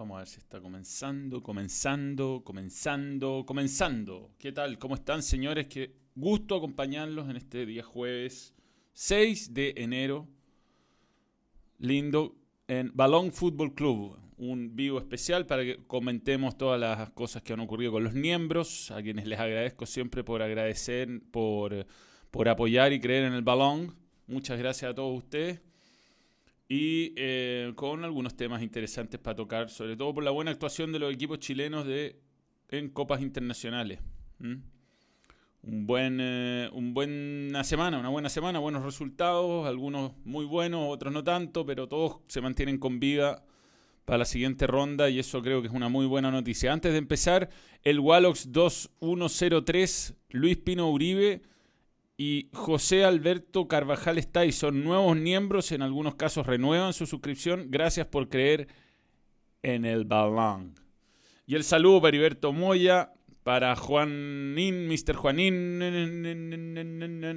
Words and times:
Vamos 0.00 0.16
a 0.16 0.18
ver 0.20 0.28
si 0.28 0.38
está 0.38 0.62
comenzando, 0.62 1.42
comenzando, 1.42 2.42
comenzando, 2.42 3.44
comenzando. 3.46 4.30
¿Qué 4.38 4.50
tal? 4.50 4.78
¿Cómo 4.78 4.94
están, 4.94 5.22
señores? 5.22 5.66
Qué 5.66 5.94
gusto 6.14 6.56
acompañarlos 6.56 7.28
en 7.28 7.36
este 7.36 7.66
día 7.66 7.82
jueves 7.82 8.54
6 8.94 9.52
de 9.52 9.74
enero. 9.76 10.26
Lindo 11.76 12.34
en 12.66 12.92
Balón 12.94 13.30
Fútbol 13.30 13.74
Club. 13.74 14.18
Un 14.38 14.74
vivo 14.74 14.98
especial 14.98 15.44
para 15.44 15.64
que 15.64 15.86
comentemos 15.86 16.56
todas 16.56 16.80
las 16.80 17.10
cosas 17.10 17.42
que 17.42 17.52
han 17.52 17.60
ocurrido 17.60 17.92
con 17.92 18.02
los 18.02 18.14
miembros, 18.14 18.90
a 18.92 19.02
quienes 19.02 19.26
les 19.26 19.38
agradezco 19.38 19.84
siempre 19.84 20.24
por 20.24 20.40
agradecer, 20.40 21.10
por, 21.30 21.86
por 22.30 22.48
apoyar 22.48 22.94
y 22.94 23.00
creer 23.00 23.24
en 23.24 23.34
el 23.34 23.42
balón. 23.42 23.94
Muchas 24.26 24.58
gracias 24.58 24.92
a 24.92 24.94
todos 24.94 25.18
ustedes 25.18 25.60
y 26.70 27.12
eh, 27.16 27.72
con 27.74 28.04
algunos 28.04 28.36
temas 28.36 28.62
interesantes 28.62 29.18
para 29.18 29.34
tocar, 29.34 29.70
sobre 29.70 29.96
todo 29.96 30.14
por 30.14 30.22
la 30.22 30.30
buena 30.30 30.52
actuación 30.52 30.92
de 30.92 31.00
los 31.00 31.12
equipos 31.12 31.40
chilenos 31.40 31.84
de, 31.84 32.20
en 32.68 32.90
copas 32.90 33.22
internacionales. 33.22 33.98
Un 34.38 34.62
buen, 35.62 36.18
eh, 36.20 36.70
un 36.72 36.94
buena 36.94 37.64
semana, 37.64 37.98
una 37.98 38.08
buena 38.08 38.28
semana, 38.28 38.60
buenos 38.60 38.84
resultados, 38.84 39.66
algunos 39.66 40.12
muy 40.24 40.44
buenos, 40.44 40.82
otros 40.88 41.12
no 41.12 41.24
tanto, 41.24 41.66
pero 41.66 41.88
todos 41.88 42.20
se 42.28 42.40
mantienen 42.40 42.78
con 42.78 43.00
vida 43.00 43.44
para 44.04 44.18
la 44.18 44.24
siguiente 44.24 44.68
ronda 44.68 45.10
y 45.10 45.18
eso 45.18 45.42
creo 45.42 45.62
que 45.62 45.66
es 45.66 45.74
una 45.74 45.88
muy 45.88 46.06
buena 46.06 46.30
noticia. 46.30 46.72
Antes 46.72 46.92
de 46.92 46.98
empezar, 46.98 47.50
el 47.82 47.98
Wallox 47.98 48.52
2103, 48.52 50.14
Luis 50.30 50.56
Pino 50.56 50.88
Uribe 50.88 51.42
y 52.22 52.50
José 52.52 53.02
Alberto 53.02 53.66
Carvajal 53.66 54.22
son 54.52 54.84
nuevos 54.84 55.16
miembros, 55.16 55.72
en 55.72 55.80
algunos 55.80 56.16
casos 56.16 56.46
renuevan 56.46 56.92
su 56.92 57.06
suscripción. 57.06 57.70
Gracias 57.70 58.08
por 58.08 58.28
creer 58.28 58.68
en 59.62 59.86
el 59.86 60.04
balón. 60.04 60.74
Y 61.46 61.54
el 61.54 61.64
saludo 61.64 62.02
para 62.02 62.08
Heriberto 62.10 62.52
Moya, 62.52 63.14
para 63.42 63.74
Juanín, 63.74 64.86
Mr. 64.86 65.14
Juanín, 65.14 65.80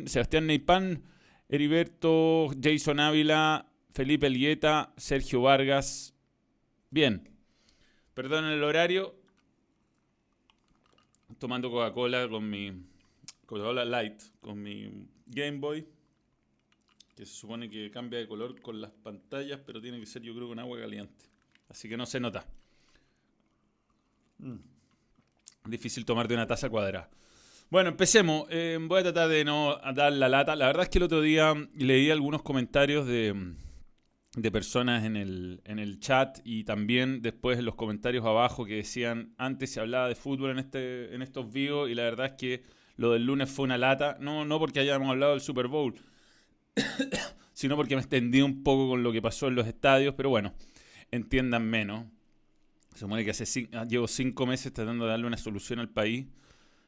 Sebastián 0.05 0.47
Neipán, 0.47 1.03
Heriberto, 1.47 2.49
Jason 2.61 2.99
Ávila, 2.99 3.67
Felipe 3.93 4.27
Elieta, 4.27 4.93
Sergio 4.97 5.43
Vargas. 5.43 6.13
Bien, 6.89 7.29
perdón 8.13 8.43
el 8.47 8.61
horario. 8.61 9.15
Tomando 11.39 11.71
Coca-Cola 11.71 12.27
con 12.27 12.49
mi 12.49 12.91
Coca-Cola 13.45 13.85
Light 13.85 14.21
con 14.41 14.61
mi 14.61 15.07
Game 15.25 15.59
Boy, 15.59 15.87
que 17.15 17.25
se 17.25 17.33
supone 17.33 17.69
que 17.69 17.91
cambia 17.91 18.19
de 18.19 18.27
color 18.27 18.59
con 18.61 18.81
las 18.81 18.91
pantallas, 18.91 19.59
pero 19.65 19.81
tiene 19.81 19.99
que 19.99 20.05
ser 20.05 20.21
yo 20.21 20.33
creo 20.33 20.47
con 20.47 20.59
agua 20.59 20.79
caliente. 20.79 21.25
Así 21.69 21.87
que 21.89 21.97
no 21.97 22.05
se 22.05 22.19
nota. 22.19 22.45
Mm. 24.39 24.57
Difícil 25.65 26.05
tomar 26.05 26.27
de 26.27 26.35
una 26.35 26.47
taza 26.47 26.69
cuadrada. 26.69 27.09
Bueno, 27.69 27.89
empecemos. 27.89 28.45
Eh, 28.49 28.77
voy 28.81 28.99
a 28.99 29.03
tratar 29.03 29.29
de 29.29 29.45
no 29.45 29.79
dar 29.95 30.13
la 30.13 30.29
lata. 30.29 30.55
La 30.55 30.67
verdad 30.67 30.83
es 30.83 30.89
que 30.89 30.99
el 30.99 31.05
otro 31.05 31.21
día 31.21 31.53
leí 31.75 32.11
algunos 32.11 32.43
comentarios 32.43 33.07
de, 33.07 33.55
de 34.35 34.51
personas 34.51 35.05
en 35.05 35.15
el, 35.15 35.61
en 35.65 35.79
el 35.79 35.99
chat 35.99 36.39
y 36.43 36.63
también 36.63 37.21
después 37.21 37.59
en 37.59 37.65
los 37.65 37.75
comentarios 37.75 38.25
abajo 38.25 38.65
que 38.65 38.75
decían 38.75 39.33
antes 39.37 39.71
se 39.71 39.79
hablaba 39.79 40.07
de 40.07 40.15
fútbol 40.15 40.51
en, 40.51 40.59
este, 40.59 41.13
en 41.13 41.21
estos 41.21 41.51
videos 41.51 41.89
y 41.89 41.95
la 41.95 42.03
verdad 42.03 42.27
es 42.27 42.33
que 42.33 42.63
lo 43.03 43.11
del 43.11 43.25
lunes 43.25 43.49
fue 43.51 43.65
una 43.65 43.77
lata. 43.77 44.17
No, 44.21 44.45
no 44.45 44.59
porque 44.59 44.79
hayamos 44.79 45.09
hablado 45.09 45.33
del 45.33 45.41
Super 45.41 45.67
Bowl, 45.67 45.93
sino 47.53 47.75
porque 47.75 47.95
me 47.95 48.01
extendí 48.01 48.41
un 48.41 48.63
poco 48.63 48.87
con 48.87 49.03
lo 49.03 49.11
que 49.11 49.21
pasó 49.21 49.49
en 49.49 49.55
los 49.55 49.67
estadios. 49.67 50.13
Pero 50.15 50.29
bueno, 50.29 50.53
entiendan 51.11 51.69
menos. 51.69 52.05
Se 52.93 52.99
supone 52.99 53.25
que 53.25 53.31
hace 53.31 53.67
ah, 53.73 53.85
llevo 53.85 54.07
cinco 54.07 54.45
meses 54.45 54.71
tratando 54.71 55.03
de 55.03 55.11
darle 55.11 55.27
una 55.27 55.35
solución 55.35 55.79
al 55.79 55.89
país. 55.89 56.27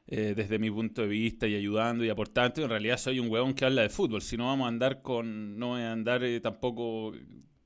Eh, 0.07 0.35
desde 0.37 0.59
mi 0.59 0.69
punto 0.69 1.01
de 1.01 1.07
vista 1.07 1.47
y 1.47 1.55
ayudando 1.55 2.05
y 2.05 2.09
aportando. 2.09 2.63
En 2.63 2.69
realidad 2.69 2.97
soy 2.97 3.19
un 3.19 3.27
huevón 3.29 3.53
que 3.53 3.65
habla 3.65 3.81
de 3.81 3.89
fútbol. 3.89 4.21
Si 4.21 4.37
no 4.37 4.45
vamos 4.45 4.65
a 4.65 4.69
andar 4.69 5.01
con. 5.01 5.59
No 5.59 5.69
voy 5.69 5.81
a 5.81 5.91
andar 5.91 6.23
eh, 6.23 6.39
tampoco 6.39 7.11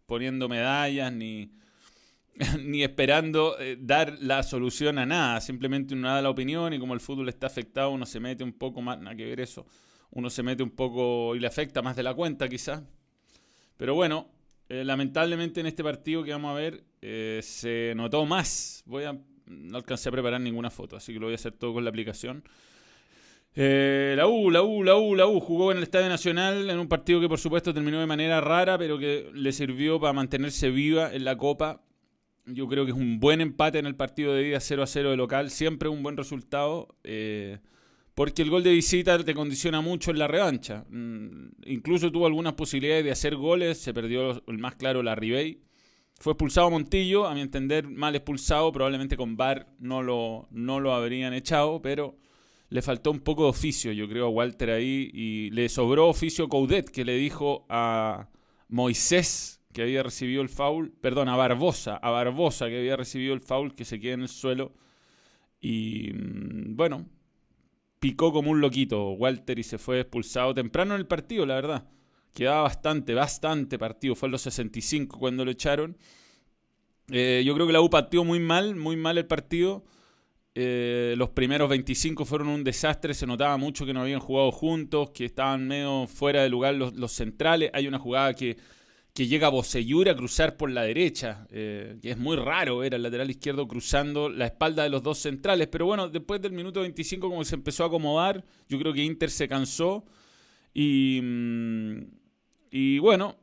poniendo 0.07 0.49
medallas 0.49 1.13
ni 1.13 1.51
ni 2.63 2.83
esperando 2.83 3.59
eh, 3.59 3.77
dar 3.79 4.17
la 4.21 4.43
solución 4.43 4.97
a 4.97 5.05
nada, 5.05 5.41
simplemente 5.41 5.93
uno 5.93 6.07
da 6.07 6.21
la 6.21 6.29
opinión 6.29 6.73
y 6.73 6.79
como 6.79 6.93
el 6.93 7.01
fútbol 7.01 7.27
está 7.27 7.47
afectado 7.47 7.91
uno 7.91 8.05
se 8.05 8.19
mete 8.19 8.43
un 8.43 8.53
poco 8.53 8.81
más, 8.81 8.99
nada 8.99 9.15
que 9.15 9.25
ver 9.25 9.41
eso, 9.41 9.65
uno 10.11 10.29
se 10.29 10.41
mete 10.41 10.63
un 10.63 10.69
poco 10.69 11.35
y 11.35 11.39
le 11.39 11.47
afecta 11.47 11.81
más 11.81 11.95
de 11.95 12.03
la 12.03 12.13
cuenta 12.13 12.47
quizás. 12.47 12.81
Pero 13.77 13.93
bueno, 13.93 14.29
eh, 14.67 14.83
lamentablemente 14.83 15.59
en 15.59 15.67
este 15.67 15.83
partido 15.83 16.23
que 16.23 16.31
vamos 16.31 16.51
a 16.51 16.53
ver 16.53 16.83
eh, 17.01 17.39
se 17.43 17.93
notó 17.95 18.25
más. 18.25 18.83
Voy 18.85 19.03
a, 19.03 19.17
no 19.45 19.77
alcancé 19.77 20.09
a 20.09 20.11
preparar 20.11 20.39
ninguna 20.39 20.69
foto, 20.69 20.95
así 20.95 21.13
que 21.13 21.19
lo 21.19 21.27
voy 21.27 21.33
a 21.33 21.35
hacer 21.35 21.53
todo 21.53 21.73
con 21.73 21.83
la 21.83 21.89
aplicación. 21.89 22.43
la 23.53 24.27
U, 24.27 24.49
la 24.49 24.63
U, 24.63 24.83
la 24.83 24.95
U, 24.95 25.15
la 25.15 25.27
U 25.27 25.39
jugó 25.41 25.71
en 25.71 25.77
el 25.77 25.83
Estadio 25.83 26.07
Nacional 26.07 26.69
en 26.69 26.79
un 26.79 26.87
partido 26.87 27.19
que 27.19 27.27
por 27.27 27.39
supuesto 27.39 27.73
terminó 27.73 27.99
de 27.99 28.05
manera 28.05 28.39
rara, 28.41 28.77
pero 28.77 28.97
que 28.97 29.29
le 29.33 29.51
sirvió 29.51 29.99
para 29.99 30.13
mantenerse 30.13 30.69
viva 30.69 31.13
en 31.13 31.25
la 31.25 31.37
Copa 31.37 31.83
yo 32.53 32.67
creo 32.67 32.85
que 32.85 32.91
es 32.91 32.97
un 32.97 33.19
buen 33.19 33.41
empate 33.41 33.79
en 33.79 33.85
el 33.85 33.95
partido 33.95 34.33
de 34.33 34.49
ida 34.49 34.59
0 34.59 34.83
a 34.83 34.87
0 34.87 35.11
de 35.11 35.17
local, 35.17 35.49
siempre 35.49 35.89
un 35.89 36.03
buen 36.03 36.17
resultado, 36.17 36.95
eh, 37.03 37.59
porque 38.15 38.41
el 38.41 38.49
gol 38.49 38.63
de 38.63 38.71
visita 38.71 39.23
te 39.23 39.33
condiciona 39.33 39.81
mucho 39.81 40.11
en 40.11 40.19
la 40.19 40.27
revancha. 40.27 40.85
Mm, 40.89 41.49
incluso 41.65 42.11
tuvo 42.11 42.27
algunas 42.27 42.53
posibilidades 42.53 43.05
de 43.05 43.11
hacer 43.11 43.35
goles, 43.35 43.77
se 43.77 43.93
perdió 43.93 44.43
el 44.47 44.57
más 44.57 44.75
claro 44.75 45.03
la 45.03 45.15
Ribey. 45.15 45.61
Fue 46.15 46.33
expulsado 46.33 46.69
Montillo, 46.69 47.27
a 47.27 47.33
mi 47.33 47.41
entender 47.41 47.87
mal 47.87 48.15
expulsado, 48.15 48.71
probablemente 48.73 49.15
con 49.15 49.37
VAR 49.37 49.67
no 49.79 50.03
lo, 50.03 50.47
no 50.51 50.81
lo 50.81 50.93
habrían 50.93 51.33
echado, 51.33 51.81
pero 51.81 52.17
le 52.69 52.81
faltó 52.81 53.11
un 53.11 53.21
poco 53.21 53.43
de 53.43 53.49
oficio, 53.49 53.91
yo 53.93 54.07
creo, 54.09 54.25
a 54.25 54.29
Walter 54.29 54.71
ahí, 54.71 55.09
y 55.13 55.49
le 55.51 55.69
sobró 55.69 56.09
oficio 56.09 56.49
Coudet, 56.49 56.89
que 56.89 57.05
le 57.05 57.15
dijo 57.15 57.65
a 57.69 58.29
Moisés 58.67 59.58
que 59.73 59.83
había 59.83 60.03
recibido 60.03 60.41
el 60.41 60.49
foul, 60.49 60.91
perdón, 60.91 61.29
a 61.29 61.35
Barbosa, 61.35 61.97
a 61.97 62.09
Barbosa 62.09 62.67
que 62.69 62.79
había 62.79 62.95
recibido 62.95 63.33
el 63.33 63.41
foul, 63.41 63.75
que 63.75 63.85
se 63.85 63.99
queda 63.99 64.15
en 64.15 64.21
el 64.21 64.29
suelo. 64.29 64.73
Y 65.61 66.11
mm, 66.13 66.75
bueno, 66.75 67.05
picó 67.99 68.31
como 68.31 68.51
un 68.51 68.61
loquito 68.61 69.11
Walter 69.11 69.59
y 69.59 69.63
se 69.63 69.77
fue 69.77 69.99
expulsado 69.99 70.53
temprano 70.53 70.95
en 70.95 71.01
el 71.01 71.07
partido, 71.07 71.45
la 71.45 71.55
verdad. 71.55 71.87
Quedaba 72.33 72.63
bastante, 72.63 73.13
bastante 73.13 73.77
partido. 73.77 74.15
Fue 74.15 74.29
a 74.29 74.31
los 74.31 74.41
65 74.41 75.19
cuando 75.19 75.45
lo 75.45 75.51
echaron. 75.51 75.97
Eh, 77.11 77.43
yo 77.45 77.53
creo 77.53 77.67
que 77.67 77.73
la 77.73 77.81
U 77.81 77.89
partió 77.89 78.23
muy 78.23 78.39
mal, 78.39 78.75
muy 78.75 78.95
mal 78.95 79.17
el 79.17 79.25
partido. 79.25 79.83
Eh, 80.55 81.13
los 81.17 81.29
primeros 81.29 81.69
25 81.69 82.25
fueron 82.25 82.47
un 82.49 82.63
desastre, 82.63 83.13
se 83.13 83.27
notaba 83.27 83.55
mucho 83.57 83.85
que 83.85 83.93
no 83.93 84.01
habían 84.01 84.19
jugado 84.19 84.51
juntos, 84.51 85.11
que 85.11 85.25
estaban 85.25 85.67
medio 85.67 86.07
fuera 86.07 86.41
de 86.41 86.49
lugar 86.49 86.75
los 86.75 87.11
centrales. 87.11 87.69
Hay 87.73 87.87
una 87.87 87.99
jugada 87.99 88.33
que 88.33 88.57
que 89.19 89.27
llega 89.27 89.49
Boseyur 89.49 90.07
a 90.07 90.15
cruzar 90.15 90.55
por 90.55 90.71
la 90.71 90.83
derecha, 90.83 91.45
eh, 91.51 91.97
que 92.01 92.11
es 92.11 92.17
muy 92.17 92.37
raro 92.37 92.77
ver 92.77 92.95
al 92.95 93.03
lateral 93.03 93.29
izquierdo 93.29 93.67
cruzando 93.67 94.29
la 94.29 94.45
espalda 94.45 94.83
de 94.83 94.89
los 94.89 95.03
dos 95.03 95.17
centrales, 95.17 95.67
pero 95.67 95.85
bueno, 95.87 96.07
después 96.07 96.41
del 96.41 96.53
minuto 96.53 96.79
25 96.79 97.29
como 97.29 97.43
se 97.43 97.55
empezó 97.55 97.83
a 97.83 97.87
acomodar, 97.87 98.45
yo 98.69 98.79
creo 98.79 98.93
que 98.93 99.03
Inter 99.03 99.29
se 99.29 99.49
cansó 99.49 100.05
y, 100.73 101.19
mm, 101.21 101.97
y 102.71 102.99
bueno, 102.99 103.35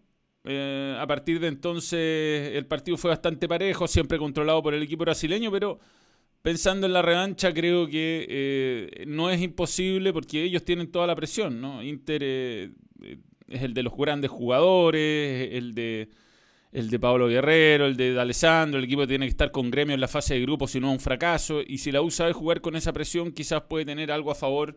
eh, 0.45 0.97
a 0.99 1.07
partir 1.07 1.41
de 1.41 1.49
entonces 1.49 2.55
el 2.55 2.65
partido 2.65 2.97
fue 2.97 3.11
bastante 3.11 3.47
parejo, 3.47 3.87
siempre 3.87 4.17
controlado 4.17 4.63
por 4.63 4.73
el 4.73 4.83
equipo 4.83 5.05
brasileño, 5.05 5.53
pero 5.53 5.79
pensando 6.41 6.87
en 6.87 6.95
la 6.95 7.03
revancha 7.03 7.53
creo 7.53 7.87
que 7.87 8.27
eh, 8.31 9.05
no 9.07 9.29
es 9.29 9.43
imposible 9.43 10.15
porque 10.15 10.43
ellos 10.43 10.65
tienen 10.65 10.91
toda 10.91 11.07
la 11.07 11.15
presión, 11.15 11.61
¿no? 11.61 11.83
Inter 11.83 12.73
es 13.49 13.63
el 13.63 13.75
de 13.75 13.83
los 13.83 13.97
grandes 13.97 14.31
jugadores, 14.31 15.51
el 15.53 15.75
de 15.75 16.09
el 16.73 16.91
de 16.91 16.99
Pablo 16.99 17.29
Guerrero, 17.29 17.87
el 17.87 17.97
de 17.97 18.21
Alessandro, 18.21 18.79
el 18.79 18.85
equipo 18.85 19.07
tiene 19.07 19.25
que 19.25 19.31
estar 19.31 19.51
con 19.51 19.71
gremio 19.71 19.95
en 19.95 20.01
la 20.01 20.09
fase 20.09 20.35
de 20.35 20.43
grupo, 20.43 20.69
si 20.69 20.79
no 20.79 20.93
un 20.93 21.01
fracaso. 21.01 21.63
Y 21.67 21.79
si 21.79 21.91
la 21.91 22.03
U 22.03 22.11
sabe 22.11 22.35
jugar 22.35 22.61
con 22.61 22.77
esa 22.77 22.93
presión, 22.93 23.33
quizás 23.33 23.63
puede 23.63 23.87
tener 23.87 24.13
algo 24.13 24.31
a 24.31 24.35
favor 24.35 24.77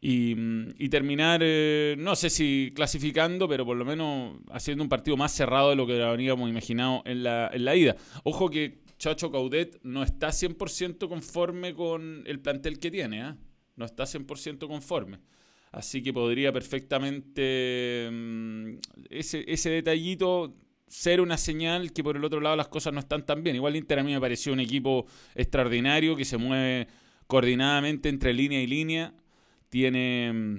y, 0.00 0.34
y 0.78 0.88
terminar, 0.88 1.40
eh, 1.42 1.96
no 1.98 2.16
sé 2.16 2.30
si 2.30 2.72
clasificando, 2.74 3.48
pero 3.48 3.66
por 3.66 3.76
lo 3.76 3.84
menos 3.84 4.38
haciendo 4.50 4.82
un 4.82 4.88
partido 4.88 5.16
más 5.16 5.32
cerrado 5.32 5.70
de 5.70 5.76
lo 5.76 5.86
que 5.86 6.02
habríamos 6.02 6.48
imaginado 6.48 7.02
en 7.04 7.22
la, 7.24 7.50
en 7.52 7.64
la 7.64 7.76
ida. 7.76 7.96
Ojo 8.24 8.48
que 8.48 8.78
Chacho 8.98 9.30
Caudet 9.30 9.78
no 9.82 10.02
está 10.02 10.28
100% 10.28 11.08
conforme 11.08 11.74
con 11.74 12.22
el 12.26 12.40
plantel 12.40 12.78
que 12.78 12.90
tiene, 12.90 13.20
¿eh? 13.20 13.34
no 13.76 13.84
está 13.84 14.04
100% 14.04 14.66
conforme. 14.66 15.18
Así 15.72 16.02
que 16.02 16.12
podría 16.12 16.52
perfectamente 16.52 18.08
mm, 18.10 18.74
ese, 19.10 19.44
ese 19.46 19.70
detallito 19.70 20.54
ser 20.88 21.20
una 21.20 21.36
señal 21.36 21.92
que 21.92 22.02
por 22.02 22.16
el 22.16 22.24
otro 22.24 22.40
lado 22.40 22.56
las 22.56 22.68
cosas 22.68 22.92
no 22.92 23.00
están 23.00 23.24
tan 23.24 23.42
bien. 23.42 23.56
Igual 23.56 23.76
Inter 23.76 23.98
a 23.98 24.02
mí 24.02 24.12
me 24.12 24.20
pareció 24.20 24.52
un 24.52 24.60
equipo 24.60 25.06
extraordinario 25.34 26.16
que 26.16 26.24
se 26.24 26.38
mueve 26.38 26.88
coordinadamente 27.26 28.08
entre 28.08 28.32
línea 28.32 28.60
y 28.60 28.66
línea. 28.66 29.14
Tiene, 29.68 30.32
mm, 30.32 30.56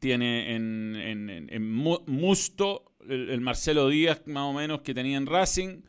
tiene 0.00 0.54
en, 0.56 1.72
Musto 2.06 2.92
el, 3.08 3.40
Marcelo 3.40 3.88
Díaz 3.88 4.22
más 4.26 4.44
o 4.44 4.52
menos 4.52 4.82
que 4.82 4.94
tenía 4.94 5.16
en 5.16 5.26
Racing. 5.26 5.82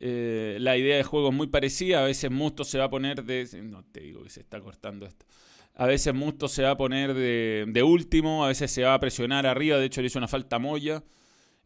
Eh, 0.00 0.56
la 0.60 0.76
idea 0.76 0.96
de 0.96 1.04
juego 1.04 1.28
es 1.28 1.34
muy 1.34 1.46
parecida. 1.46 2.02
A 2.02 2.06
veces 2.06 2.30
Musto 2.30 2.64
se 2.64 2.78
va 2.78 2.84
a 2.84 2.90
poner 2.90 3.24
de. 3.24 3.48
No 3.62 3.84
te 3.84 4.00
digo 4.00 4.24
que 4.24 4.30
se 4.30 4.40
está 4.40 4.60
cortando 4.60 5.06
esto. 5.06 5.24
A 5.74 5.86
veces 5.86 6.14
Musto 6.14 6.48
se 6.48 6.62
va 6.62 6.70
a 6.70 6.76
poner 6.76 7.14
de, 7.14 7.82
último, 7.82 8.44
a 8.44 8.48
veces 8.48 8.70
se 8.70 8.82
va 8.82 8.94
a 8.94 9.00
presionar 9.00 9.46
arriba. 9.46 9.78
De 9.78 9.86
hecho, 9.86 10.00
le 10.00 10.08
hizo 10.08 10.18
una 10.18 10.28
falta 10.28 10.58
Moya. 10.58 11.02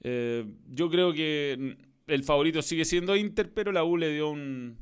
Eh, 0.03 0.44
yo 0.69 0.88
creo 0.91 1.12
que 1.12 1.76
el 2.06 2.25
favorito 2.25 2.62
sigue 2.62 2.85
siendo 2.85 3.17
Inter, 3.17 3.53
pero 3.53 3.73
la 3.73 3.85
U 3.85 3.97
le 3.97 4.12
dio 4.12 4.31
un, 4.31 4.79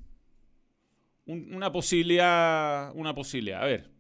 una 1.27 1.73
posibilidad. 1.73 2.93
Una 2.95 3.15
posibilidad. 3.15 3.63
A 3.63 3.67
ver. 3.67 3.91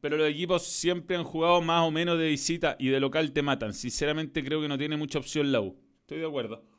Pero 0.00 0.16
los 0.16 0.28
equipos 0.30 0.62
siempre 0.62 1.16
han 1.16 1.24
jugado 1.24 1.60
más 1.60 1.86
o 1.86 1.90
menos 1.90 2.18
de 2.18 2.28
visita 2.28 2.76
y 2.78 2.88
de 2.88 3.00
local 3.00 3.32
te 3.32 3.42
matan. 3.42 3.74
Sinceramente 3.74 4.44
creo 4.44 4.62
que 4.62 4.68
no 4.68 4.78
tiene 4.78 4.96
mucha 4.96 5.18
opción 5.18 5.52
la 5.52 5.60
U. 5.60 5.76
Estoy 6.02 6.18
de 6.18 6.26
acuerdo. 6.26 6.69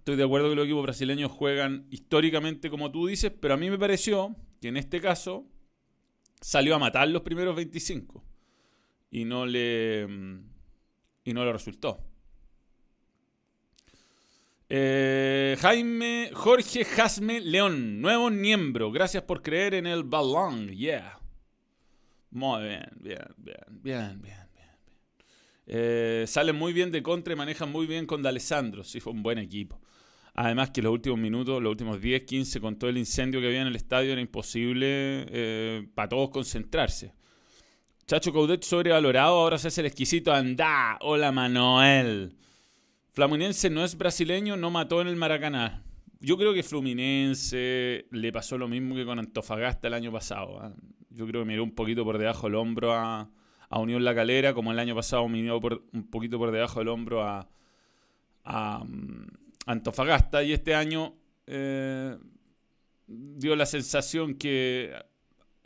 Estoy 0.00 0.16
de 0.16 0.24
acuerdo 0.24 0.48
que 0.48 0.54
los 0.54 0.64
equipos 0.64 0.82
brasileños 0.82 1.30
juegan 1.30 1.86
históricamente 1.90 2.70
como 2.70 2.90
tú 2.90 3.06
dices, 3.06 3.30
pero 3.38 3.52
a 3.52 3.58
mí 3.58 3.68
me 3.68 3.78
pareció 3.78 4.34
que 4.58 4.68
en 4.68 4.78
este 4.78 4.98
caso 4.98 5.46
salió 6.40 6.74
a 6.74 6.78
matar 6.78 7.06
los 7.08 7.20
primeros 7.20 7.54
25 7.54 8.24
y 9.10 9.26
no 9.26 9.44
le 9.44 10.08
y 11.22 11.34
no 11.34 11.44
le 11.44 11.52
resultó. 11.52 12.02
Eh, 14.70 15.58
Jaime 15.60 16.30
Jorge 16.32 16.86
Jasme 16.86 17.40
León, 17.40 18.00
nuevo 18.00 18.30
miembro. 18.30 18.90
Gracias 18.90 19.24
por 19.24 19.42
creer 19.42 19.74
en 19.74 19.86
el 19.86 20.04
balón. 20.04 20.70
Yeah. 20.70 21.20
Muy 22.30 22.62
bien, 22.62 22.90
bien, 23.02 23.18
bien, 23.36 23.58
bien, 23.82 24.22
bien. 24.22 24.40
Eh, 25.66 26.24
salen 26.26 26.56
muy 26.56 26.72
bien 26.72 26.90
de 26.90 27.02
contra 27.02 27.34
y 27.34 27.36
manejan 27.36 27.70
muy 27.70 27.86
bien 27.86 28.06
con 28.06 28.22
D'Alessandro. 28.22 28.82
Sí, 28.82 28.98
fue 28.98 29.12
un 29.12 29.22
buen 29.22 29.36
equipo. 29.36 29.78
Además 30.42 30.70
que 30.70 30.80
los 30.80 30.90
últimos 30.90 31.18
minutos, 31.18 31.62
los 31.62 31.70
últimos 31.70 32.00
10, 32.00 32.22
15, 32.22 32.60
con 32.62 32.78
todo 32.78 32.88
el 32.88 32.96
incendio 32.96 33.42
que 33.42 33.48
había 33.48 33.60
en 33.60 33.66
el 33.66 33.76
estadio, 33.76 34.10
era 34.12 34.22
imposible 34.22 34.86
eh, 35.28 35.86
para 35.94 36.08
todos 36.08 36.30
concentrarse. 36.30 37.12
Chacho 38.06 38.32
Caudet 38.32 38.62
sobrevalorado, 38.62 39.38
ahora 39.38 39.58
se 39.58 39.68
hace 39.68 39.82
el 39.82 39.88
exquisito. 39.88 40.32
Andá, 40.32 40.96
hola 41.02 41.30
Manuel. 41.30 42.38
Fluminense 43.12 43.68
no 43.68 43.84
es 43.84 43.98
brasileño, 43.98 44.56
no 44.56 44.70
mató 44.70 45.02
en 45.02 45.08
el 45.08 45.16
Maracaná. 45.16 45.84
Yo 46.20 46.38
creo 46.38 46.54
que 46.54 46.62
Fluminense 46.62 48.06
le 48.10 48.32
pasó 48.32 48.56
lo 48.56 48.66
mismo 48.66 48.94
que 48.94 49.04
con 49.04 49.18
Antofagasta 49.18 49.88
el 49.88 49.94
año 49.94 50.10
pasado. 50.10 50.58
¿ah? 50.58 50.72
Yo 51.10 51.26
creo 51.26 51.42
que 51.42 51.48
miró 51.48 51.64
un 51.64 51.74
poquito 51.74 52.02
por 52.02 52.16
debajo 52.16 52.46
del 52.46 52.56
hombro 52.56 52.94
a, 52.94 53.28
Unión 53.72 54.04
La 54.04 54.14
Calera, 54.14 54.54
como 54.54 54.72
el 54.72 54.78
año 54.78 54.94
pasado 54.94 55.28
miró 55.28 55.60
un 55.92 56.08
poquito 56.10 56.38
por 56.38 56.50
debajo 56.50 56.78
del 56.78 56.88
hombro 56.88 57.22
a, 57.22 57.46
a, 58.42 58.84
mm, 58.84 59.26
Antofagasta. 59.66 60.42
Y 60.42 60.52
este 60.52 60.74
año 60.74 61.14
eh, 61.46 62.16
dio 63.06 63.56
la 63.56 63.66
sensación 63.66 64.34
que 64.34 64.92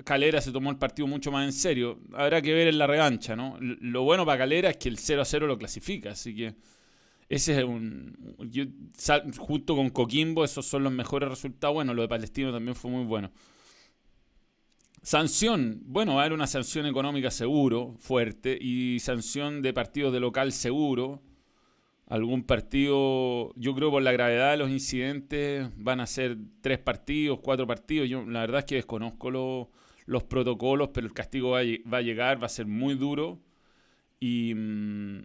Calera 0.04 0.40
se 0.40 0.52
tomó 0.52 0.70
el 0.70 0.78
partido 0.78 1.06
mucho 1.06 1.30
más 1.30 1.44
en 1.44 1.52
serio. 1.52 2.00
Habrá 2.12 2.42
que 2.42 2.52
ver 2.52 2.68
en 2.68 2.78
la 2.78 2.86
revancha, 2.86 3.36
¿no? 3.36 3.56
Lo 3.60 4.02
bueno 4.02 4.26
para 4.26 4.38
Calera 4.38 4.70
es 4.70 4.76
que 4.76 4.88
el 4.88 4.98
0 4.98 5.22
a 5.22 5.24
0 5.24 5.46
lo 5.46 5.58
clasifica, 5.58 6.10
así 6.12 6.34
que 6.34 6.54
ese 7.28 7.58
es 7.58 7.64
un. 7.64 8.16
junto 9.38 9.76
con 9.76 9.90
Coquimbo, 9.90 10.44
esos 10.44 10.66
son 10.66 10.84
los 10.84 10.92
mejores 10.92 11.28
resultados. 11.28 11.74
Bueno, 11.74 11.94
lo 11.94 12.02
de 12.02 12.08
Palestino 12.08 12.52
también 12.52 12.74
fue 12.74 12.90
muy 12.90 13.04
bueno. 13.04 13.30
Sanción, 15.02 15.82
bueno, 15.84 16.14
va 16.14 16.22
a 16.22 16.24
haber 16.24 16.32
una 16.32 16.46
sanción 16.46 16.86
económica 16.86 17.30
seguro, 17.30 17.94
fuerte, 17.98 18.56
y 18.58 18.98
sanción 19.00 19.62
de 19.62 19.72
partidos 19.72 20.12
de 20.12 20.20
local 20.20 20.52
seguro. 20.52 21.22
Algún 22.14 22.44
partido, 22.44 23.52
yo 23.56 23.74
creo 23.74 23.90
por 23.90 24.00
la 24.00 24.12
gravedad 24.12 24.52
de 24.52 24.56
los 24.56 24.70
incidentes, 24.70 25.68
van 25.74 25.98
a 25.98 26.06
ser 26.06 26.36
tres 26.60 26.78
partidos, 26.78 27.40
cuatro 27.42 27.66
partidos. 27.66 28.08
Yo 28.08 28.24
la 28.24 28.42
verdad 28.42 28.60
es 28.60 28.66
que 28.66 28.76
desconozco 28.76 29.32
los 30.06 30.22
protocolos, 30.22 30.90
pero 30.94 31.08
el 31.08 31.12
castigo 31.12 31.50
va 31.50 31.58
a, 31.58 32.02
llegar, 32.02 32.40
va 32.40 32.46
a 32.46 32.50
ser 32.50 32.66
muy 32.66 32.94
duro. 32.94 33.40
Y, 34.20 34.54
mm, 34.54 35.22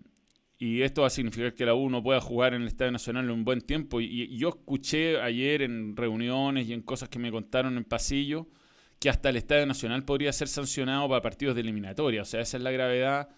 y 0.58 0.82
esto 0.82 1.02
va 1.02 1.08
a 1.08 1.12
significar 1.12 1.54
que 1.54 1.64
la 1.64 1.76
U 1.76 1.92
no 1.92 2.02
pueda 2.02 2.20
jugar 2.22 2.56
en 2.56 2.64
el 2.64 2.68
Estadio 2.70 2.92
Nacional 2.92 3.26
en 3.26 3.32
un 3.34 3.46
buen 3.46 3.62
tiempo. 3.62 4.02
Y, 4.02 4.36
yo 4.36 4.50
escuché 4.50 5.22
ayer 5.22 5.62
en 5.62 5.96
reuniones 5.96 6.68
y 6.70 6.74
en 6.74 6.82
cosas 6.82 7.08
que 7.08 7.20
me 7.20 7.30
contaron 7.30 7.78
en 7.78 7.84
pasillo 7.84 8.48
que 8.98 9.12
hasta 9.12 9.30
el 9.30 9.36
Estadio 9.36 9.68
Nacional 9.68 10.06
podría 10.06 10.34
ser 10.34 10.48
sancionado 10.48 11.08
para 11.08 11.22
partidos 11.22 11.54
de 11.54 11.62
eliminatoria. 11.62 12.24
O 12.24 12.26
sea, 12.26 12.42
esa 12.42 12.58
es 12.58 12.64
la 12.64 12.72
gravedad 12.72 13.30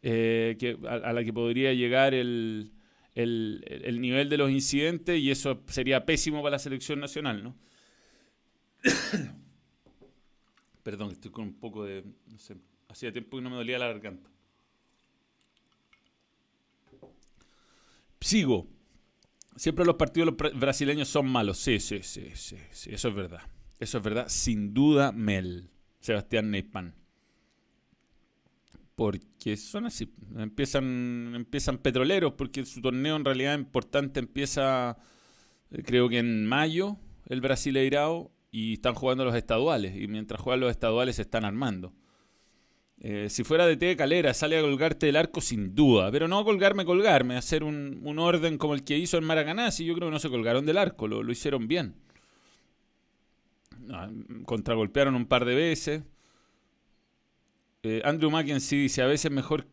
eh, 0.00 0.56
a, 0.88 1.12
la 1.12 1.24
que 1.24 1.32
podría 1.34 1.74
llegar 1.74 2.14
el, 2.14 2.72
el, 3.16 3.98
nivel 4.00 4.28
de 4.28 4.36
los 4.36 4.50
incidentes 4.50 5.18
y 5.18 5.30
eso 5.30 5.62
sería 5.68 6.04
pésimo 6.04 6.42
para 6.42 6.52
la 6.52 6.58
selección 6.58 7.00
nacional, 7.00 7.42
¿no? 7.42 7.56
Perdón, 10.82 11.12
estoy 11.12 11.30
con 11.30 11.44
un 11.44 11.54
poco 11.54 11.84
de... 11.84 12.04
No 12.26 12.38
sé, 12.38 12.56
hacía 12.88 13.12
tiempo 13.12 13.38
que 13.38 13.42
no 13.42 13.50
me 13.50 13.56
dolía 13.56 13.78
la 13.78 13.88
garganta. 13.88 14.30
Sigo. 18.20 18.68
Siempre 19.56 19.86
los 19.86 19.96
partidos 19.96 20.34
brasileños 20.54 21.08
son 21.08 21.26
malos. 21.26 21.58
Sí, 21.58 21.80
sí, 21.80 22.00
sí, 22.02 22.30
sí, 22.34 22.58
sí, 22.70 22.90
eso 22.92 23.08
es 23.08 23.14
verdad. 23.14 23.40
Eso 23.80 23.98
es 23.98 24.04
verdad. 24.04 24.26
Sin 24.28 24.74
duda, 24.74 25.12
Mel. 25.12 25.70
Sebastián 26.00 26.50
Neypan. 26.50 26.94
Porque 28.96 29.56
son 29.56 29.86
así. 29.86 30.12
Empiezan, 30.36 31.32
empiezan 31.34 31.78
petroleros 31.78 32.32
porque 32.32 32.64
su 32.64 32.80
torneo 32.80 33.16
en 33.16 33.24
realidad 33.24 33.56
importante 33.56 34.20
empieza, 34.20 34.96
eh, 35.70 35.82
creo 35.84 36.08
que 36.08 36.18
en 36.18 36.46
mayo, 36.46 36.96
el 37.26 37.40
Brasileirao, 37.40 38.32
y 38.50 38.72
están 38.74 38.94
jugando 38.94 39.24
los 39.24 39.34
estaduales. 39.34 39.94
Y 39.96 40.08
mientras 40.08 40.40
juegan 40.40 40.60
los 40.60 40.70
estaduales 40.70 41.16
se 41.16 41.22
están 41.22 41.44
armando. 41.44 41.92
Eh, 42.98 43.28
si 43.28 43.44
fuera 43.44 43.66
de 43.66 43.76
T 43.76 43.94
Calera, 43.96 44.32
sale 44.32 44.58
a 44.58 44.62
colgarte 44.62 45.04
del 45.06 45.16
arco 45.16 45.42
sin 45.42 45.74
duda, 45.74 46.10
pero 46.10 46.28
no 46.28 46.42
colgarme, 46.44 46.86
colgarme, 46.86 47.36
hacer 47.36 47.62
un, 47.62 48.18
orden 48.18 48.56
como 48.56 48.74
el 48.74 48.84
que 48.84 48.96
hizo 48.96 49.18
en 49.18 49.24
Maracaná, 49.24 49.70
si 49.70 49.84
yo 49.84 49.94
creo 49.94 50.08
que 50.08 50.12
no 50.12 50.18
se 50.18 50.30
colgaron 50.30 50.64
del 50.64 50.78
arco, 50.78 51.06
lo, 51.06 51.30
hicieron 51.30 51.68
bien. 51.68 51.94
Ah, 53.90 54.08
contragolpearon 54.46 55.14
un 55.14 55.26
par 55.26 55.44
de 55.44 55.54
veces. 55.54 56.02
Eh, 57.88 58.02
Andrew 58.04 58.32
Mackenzie 58.32 58.80
dice, 58.80 59.00
a 59.00 59.06
veces 59.06 59.30
mejor 59.30 59.68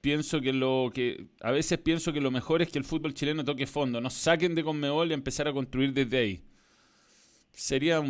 pienso 0.00 0.40
que 0.40 0.54
lo 0.54 0.90
que 0.94 1.26
a 1.42 1.50
veces 1.50 1.78
pienso 1.78 2.14
que 2.14 2.20
lo 2.20 2.30
mejor 2.30 2.62
es 2.62 2.70
que 2.70 2.78
el 2.78 2.84
fútbol 2.84 3.12
chileno 3.12 3.44
toque 3.44 3.66
fondo, 3.66 4.00
no 4.00 4.08
saquen 4.08 4.54
de 4.54 4.64
Conmebol 4.64 5.10
y 5.10 5.14
empezar 5.14 5.48
a 5.48 5.52
construir 5.52 5.92
desde 5.92 6.16
ahí. 6.16 6.42
Sería 7.52 8.00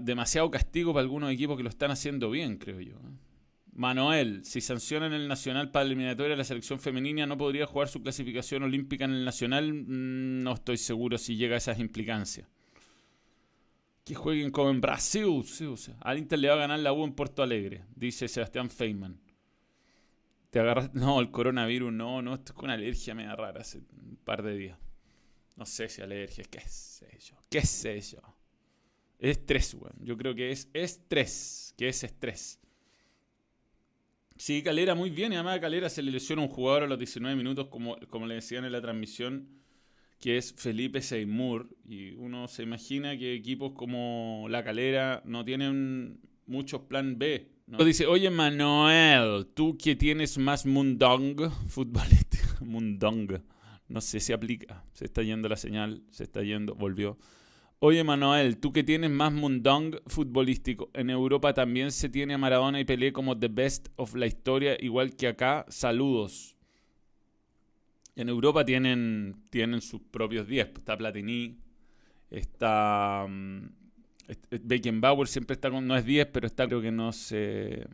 demasiado 0.00 0.50
castigo 0.50 0.94
para 0.94 1.02
algunos 1.02 1.30
equipos 1.30 1.58
que 1.58 1.62
lo 1.62 1.68
están 1.68 1.90
haciendo 1.90 2.30
bien, 2.30 2.56
creo 2.56 2.80
yo. 2.80 2.94
¿eh? 2.94 3.12
Manuel, 3.74 4.44
si 4.46 4.62
sancionan 4.62 5.12
el 5.12 5.28
Nacional 5.28 5.70
para 5.70 5.84
la 5.84 5.88
eliminatoria, 5.88 6.34
la 6.34 6.44
selección 6.44 6.78
femenina 6.80 7.26
no 7.26 7.36
podría 7.36 7.66
jugar 7.66 7.88
su 7.88 8.02
clasificación 8.02 8.62
olímpica 8.62 9.04
en 9.04 9.12
el 9.12 9.24
Nacional. 9.26 9.74
Mm, 9.74 10.42
no 10.42 10.54
estoy 10.54 10.78
seguro 10.78 11.18
si 11.18 11.36
llega 11.36 11.56
a 11.56 11.58
esas 11.58 11.78
implicancias. 11.80 12.48
Que 14.04 14.14
jueguen 14.14 14.50
como 14.50 14.70
en 14.70 14.80
Brasil. 14.80 15.44
Al 16.00 16.18
Inter 16.18 16.38
le 16.38 16.48
va 16.48 16.54
a 16.54 16.58
ganar 16.58 16.78
la 16.80 16.92
U 16.92 17.04
en 17.04 17.14
Porto 17.14 17.42
Alegre, 17.42 17.84
dice 17.94 18.28
Sebastián 18.28 18.70
Feynman. 18.70 19.20
Te 20.50 20.60
agarras. 20.60 20.90
No, 20.94 21.20
el 21.20 21.30
coronavirus, 21.30 21.92
no, 21.92 22.20
no, 22.20 22.34
esto 22.34 22.52
es 22.52 22.58
con 22.58 22.70
alergia 22.70 23.14
media 23.14 23.34
rara 23.34 23.60
hace 23.60 23.78
un 23.78 24.18
par 24.24 24.42
de 24.42 24.56
días. 24.56 24.78
No 25.56 25.66
sé 25.66 25.88
si 25.88 26.02
alergia, 26.02 26.44
qué 26.50 26.60
sé 26.60 27.18
yo, 27.20 27.36
qué 27.48 27.62
sé 27.62 28.00
yo. 28.00 28.20
Es 29.18 29.38
estrés, 29.38 29.74
weón. 29.74 29.94
Yo 30.00 30.16
creo 30.16 30.34
que 30.34 30.50
es 30.50 30.68
estrés, 30.72 31.74
que 31.76 31.88
es 31.88 32.02
estrés. 32.02 32.58
Sí, 34.36 34.62
Calera 34.62 34.96
muy 34.96 35.10
bien. 35.10 35.32
Y 35.32 35.36
además 35.36 35.58
a 35.58 35.60
Calera 35.60 35.88
se 35.88 36.02
le 36.02 36.10
lesiona 36.10 36.42
un 36.42 36.48
jugador 36.48 36.82
a 36.82 36.86
los 36.88 36.98
19 36.98 37.36
minutos, 37.36 37.68
como, 37.68 37.96
como 38.08 38.26
le 38.26 38.34
decían 38.34 38.64
en 38.64 38.72
la 38.72 38.80
transmisión, 38.80 39.61
que 40.22 40.38
es 40.38 40.54
Felipe 40.56 41.02
Seymour. 41.02 41.68
Y 41.84 42.12
uno 42.12 42.46
se 42.46 42.62
imagina 42.62 43.18
que 43.18 43.34
equipos 43.34 43.72
como 43.72 44.46
la 44.48 44.62
Calera 44.62 45.20
no 45.26 45.44
tienen 45.44 46.20
muchos 46.46 46.82
plan 46.82 47.18
B. 47.18 47.50
¿no? 47.66 47.84
Dice, 47.84 48.06
oye 48.06 48.30
Manuel, 48.30 49.48
tú 49.52 49.76
que 49.76 49.96
tienes 49.96 50.38
más 50.38 50.64
mundong 50.64 51.50
futbolístico, 51.66 52.64
mundong, 52.64 53.40
no 53.88 54.00
sé 54.00 54.20
si 54.20 54.32
aplica, 54.32 54.84
se 54.92 55.06
está 55.06 55.22
yendo 55.22 55.48
la 55.48 55.56
señal, 55.56 56.04
se 56.10 56.22
está 56.22 56.42
yendo, 56.42 56.76
volvió. 56.76 57.18
Oye 57.80 58.04
Manuel, 58.04 58.58
tú 58.58 58.72
que 58.72 58.84
tienes 58.84 59.10
más 59.10 59.32
mundong 59.32 59.96
futbolístico, 60.06 60.88
en 60.94 61.10
Europa 61.10 61.52
también 61.52 61.90
se 61.90 62.08
tiene 62.08 62.34
a 62.34 62.38
Maradona 62.38 62.78
y 62.78 62.84
Pelé 62.84 63.12
como 63.12 63.36
the 63.36 63.48
best 63.48 63.88
of 63.96 64.14
la 64.14 64.26
historia, 64.26 64.76
igual 64.78 65.16
que 65.16 65.26
acá. 65.26 65.66
Saludos. 65.68 66.54
En 68.14 68.28
Europa 68.28 68.64
tienen, 68.64 69.36
tienen 69.50 69.80
sus 69.80 70.00
propios 70.02 70.46
10. 70.46 70.68
Está 70.78 70.96
Platini, 70.96 71.58
está 72.30 73.24
um, 73.26 73.70
Beckenbauer, 74.50 75.28
siempre 75.28 75.54
está 75.54 75.70
con, 75.70 75.86
no 75.86 75.96
es 75.96 76.04
10, 76.04 76.26
pero 76.26 76.46
está 76.46 76.66
creo 76.66 76.82
que 76.82 76.92
no 76.92 77.12
se, 77.12 77.86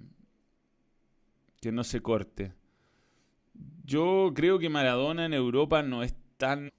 que 1.61 1.73
no 1.73 1.85
se 1.85 2.01
corte. 2.01 2.53
Yo 3.85 4.33
creo 4.35 4.59
que 4.59 4.69
Maradona 4.69 5.27
en 5.27 5.35
Europa 5.35 5.83
no 5.83 6.03
es 6.03 6.15
tan 6.37 6.71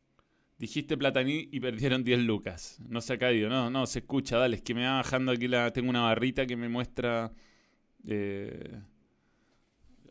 Dijiste 0.60 0.98
Plataní 0.98 1.48
y 1.54 1.62
perdieron 1.62 2.04
10 2.04 2.20
lucas. 2.20 2.80
No 2.86 3.00
se 3.00 3.14
ha 3.14 3.18
caído. 3.18 3.48
No, 3.48 3.70
no, 3.70 3.88
se 3.88 4.00
escucha. 4.00 4.38
Dale, 4.38 4.58
es 4.58 4.62
que 4.62 4.76
me 4.76 4.86
va 4.86 4.96
bajando 4.98 5.32
aquí 5.32 5.48
la... 5.48 5.72
Tengo 5.72 5.90
una 5.90 6.02
barrita 6.02 6.46
que 6.46 6.58
me 6.58 6.68
muestra... 6.68 7.32
Eh, 8.06 8.82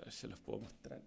a 0.01 0.05
ver 0.07 0.13
si 0.13 0.27
los 0.27 0.41
puedo 0.41 0.61
mostrar. 0.61 1.03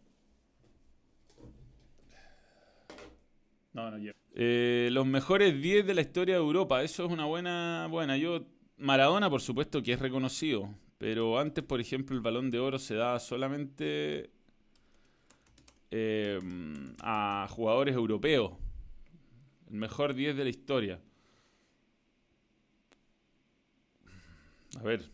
No, 3.74 3.90
no. 3.92 4.12
Eh, 4.34 4.90
los 4.92 5.06
mejores 5.06 5.62
10 5.62 5.86
de 5.86 5.94
la 5.94 6.02
historia 6.02 6.36
de 6.36 6.42
Europa. 6.42 6.84
Eso 6.84 7.06
es 7.06 7.12
una 7.12 7.26
buena... 7.26 7.88
Buena, 7.90 8.18
yo... 8.18 8.46
Maradona, 8.78 9.30
por 9.30 9.42
supuesto, 9.42 9.82
que 9.84 9.94
es 9.94 10.00
reconocido. 10.00 10.74
Pero 10.98 11.40
antes, 11.40 11.64
por 11.64 11.80
ejemplo, 11.80 12.16
el 12.16 12.22
balón 12.22 12.52
de 12.52 12.60
oro 12.60 12.80
se 12.80 12.96
daba 12.96 13.20
solamente 13.20 14.32
eh, 15.92 16.40
a 17.02 17.48
jugadores 17.50 17.96
europeos. 17.96 18.54
El 19.70 19.78
mejor 19.78 20.14
10 20.14 20.36
de 20.36 20.44
la 20.44 20.50
historia. 20.50 21.00
A 24.80 24.84
ver. 24.84 25.10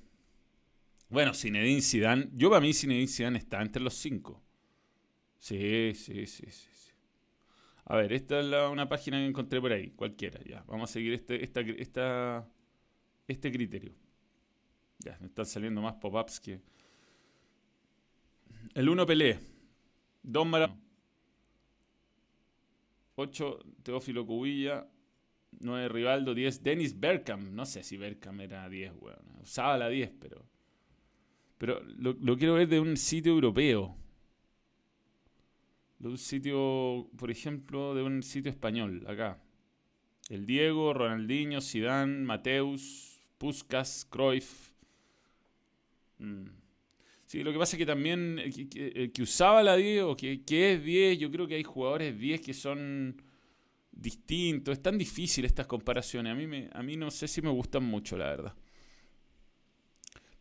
Bueno, 1.09 1.33
Zinedine 1.33 1.81
Zidane. 1.81 2.29
Yo 2.33 2.49
para 2.49 2.61
mí 2.61 2.73
Zinedine 2.73 3.07
Zidane 3.07 3.37
está 3.39 3.61
entre 3.61 3.81
los 3.81 3.93
5. 3.95 4.41
Sí, 5.39 5.93
sí, 5.95 6.25
sí, 6.25 6.45
sí, 6.51 6.67
A 7.89 7.95
ver, 7.95 8.11
esta 8.11 8.41
es 8.41 8.71
una 8.71 8.89
página 8.89 9.17
que 9.17 9.25
encontré 9.25 9.61
por 9.61 9.71
ahí. 9.71 9.91
Cualquiera, 9.91 10.41
ya. 10.43 10.61
Vamos 10.67 10.89
a 10.89 10.93
seguir 10.93 11.13
este, 11.13 11.41
esta, 11.41 11.61
esta, 11.61 12.49
este 13.27 13.49
criterio. 13.49 13.93
Ya, 14.99 15.17
me 15.21 15.27
están 15.27 15.45
saliendo 15.45 15.81
más 15.81 15.95
pop-ups 15.95 16.41
que... 16.41 16.59
El 18.73 18.89
1 18.89 19.05
Pelé. 19.05 19.39
2 20.23 20.45
Maradona. 20.45 20.81
8 23.15 23.59
Teófilo 23.83 24.25
Cubilla. 24.25 24.85
9 25.61 25.87
Rivaldo. 25.87 26.33
10 26.33 26.63
Dennis 26.63 26.99
Bergkamp. 26.99 27.53
No 27.53 27.65
sé 27.65 27.83
si 27.83 27.95
Bergkamp 27.95 28.41
era 28.41 28.67
10, 28.67 28.95
weón. 28.99 29.39
Usaba 29.41 29.77
la 29.77 29.87
10, 29.87 30.11
pero... 30.19 30.45
Pero 31.57 31.81
lo, 31.83 32.13
lo, 32.19 32.37
quiero 32.37 32.55
ver 32.55 32.67
de 32.67 32.81
un 32.81 32.97
sitio 32.97 33.31
europeo. 33.31 33.97
De 35.99 36.09
un 36.09 36.17
sitio, 36.17 37.09
por 37.17 37.31
ejemplo, 37.31 37.95
de 37.95 38.03
un 38.03 38.23
sitio 38.23 38.51
español, 38.51 39.03
acá. 39.07 39.41
El 40.29 40.45
Diego, 40.45 40.93
Ronaldinho, 40.93 41.61
Zidane, 41.61 42.23
Mateus, 42.23 43.21
Puskas, 43.37 44.05
Cruyff, 44.09 44.67
Mm. 46.19 46.45
Sí, 47.25 47.43
lo 47.43 47.51
que 47.51 47.59
pasa 47.59 47.75
es 47.75 47.79
que 47.79 47.85
también 47.85 48.39
el 48.39 48.69
eh, 48.75 49.11
que, 49.11 49.21
usaba 49.21 49.61
la 49.61 49.75
10 49.75 50.03
o 50.03 50.15
que, 50.15 50.41
es 50.47 50.83
10, 50.83 51.19
yo 51.19 51.29
creo 51.29 51.47
que 51.47 51.55
hay 51.55 51.63
jugadores 51.63 52.17
10 52.17 52.41
que 52.41 52.53
son 52.53 53.21
distintos. 53.91 54.73
Es 54.73 54.81
tan 54.81 54.97
difícil 54.97 55.43
estas 55.45 55.67
comparaciones. 55.67 56.31
A 56.31 56.35
mí, 56.35 56.47
me, 56.47 56.69
a 56.71 56.81
mí 56.83 56.95
no 56.95 57.11
sé 57.11 57.27
si 57.27 57.41
me 57.41 57.49
gustan 57.49 57.83
mucho, 57.83 58.17
la 58.17 58.25
verdad. 58.27 58.53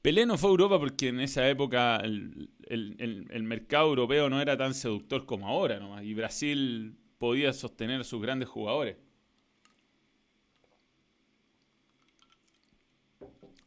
Pelé 0.06 0.24
no 0.24 0.38
fue 0.38 0.50
a 0.50 0.52
Europa 0.52 0.78
porque 0.78 1.08
en 1.08 1.18
esa 1.18 1.48
época 1.48 1.96
el, 1.96 2.48
el, 2.68 3.42
mercado 3.42 3.88
europeo 3.88 4.30
no 4.30 4.40
era 4.40 4.56
tan 4.56 4.72
seductor 4.72 5.26
como 5.26 5.48
ahora, 5.48 5.80
nomás, 5.80 6.04
y 6.04 6.14
Brasil 6.14 6.96
podía 7.18 7.52
sostener 7.52 8.02
a 8.02 8.04
sus 8.04 8.22
grandes 8.22 8.48
jugadores. 8.48 8.98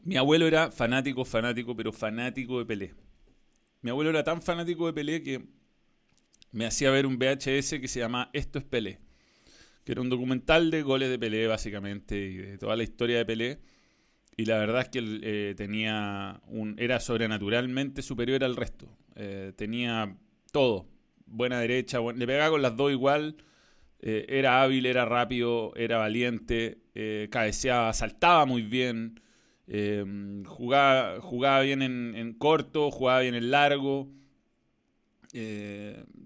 Mi 0.02 0.16
abuelo 0.16 0.48
era 0.48 0.72
fanático, 0.72 1.26
fanático, 1.26 1.76
pero 1.76 1.92
fanático 1.92 2.60
de 2.60 2.66
Pelé. 2.66 2.94
Mi 3.82 3.90
abuelo 3.90 4.12
era 4.12 4.24
tan 4.24 4.42
fanático 4.42 4.86
de 4.88 4.94
Pelé 4.94 5.22
que 5.22 5.46
me 6.54 6.66
hacía 6.66 6.90
ver 6.90 7.06
un 7.06 7.20
VHS 7.20 7.82
que 7.82 7.90
se 7.90 8.00
llama 8.00 8.30
Esto 8.32 8.60
es 8.60 8.64
Pelé, 8.64 9.02
que 9.84 9.92
era 9.92 10.00
un 10.00 10.10
documental 10.10 10.72
de 10.72 10.84
goles 10.84 11.10
de 11.10 11.20
Pelé 11.20 11.48
básicamente 11.48 12.16
y 12.18 12.38
de 12.38 12.58
toda 12.58 12.78
la 12.78 12.84
historia 12.84 13.18
de 13.18 13.26
Pelé. 13.26 13.60
Y 14.40 14.46
la 14.46 14.58
verdad 14.58 14.84
es 14.84 14.88
que 14.88 15.00
él 15.00 15.20
eh, 15.22 15.54
tenía 15.58 16.40
un, 16.48 16.74
era 16.80 17.02
sobrenaturalmente 17.02 18.02
superior 18.02 18.42
al 18.46 18.56
resto. 18.56 18.88
Eh, 19.16 19.52
tenía 19.58 20.16
todo, 20.54 20.88
buena 21.26 21.60
derecha, 21.60 22.00
le 22.00 22.26
pegaba 22.26 22.52
con 22.52 22.62
las 22.62 22.78
dos 22.78 22.90
igual. 22.90 23.36
Eh, 24.00 24.28
era 24.30 24.62
hábil, 24.62 24.86
era 24.86 25.04
rápido, 25.04 25.74
era 25.76 25.98
valiente, 25.98 26.78
cabeceaba, 27.30 27.92
saltaba 27.92 28.46
muy 28.46 28.62
bien. 28.62 29.20
Jugaba, 30.46 31.20
jugaba, 31.20 31.60
bien 31.60 31.82
en, 31.82 32.34
corto, 32.36 32.92
jugaba 32.92 33.20
bien 33.20 33.36
en 33.36 33.52
largo. 33.52 34.08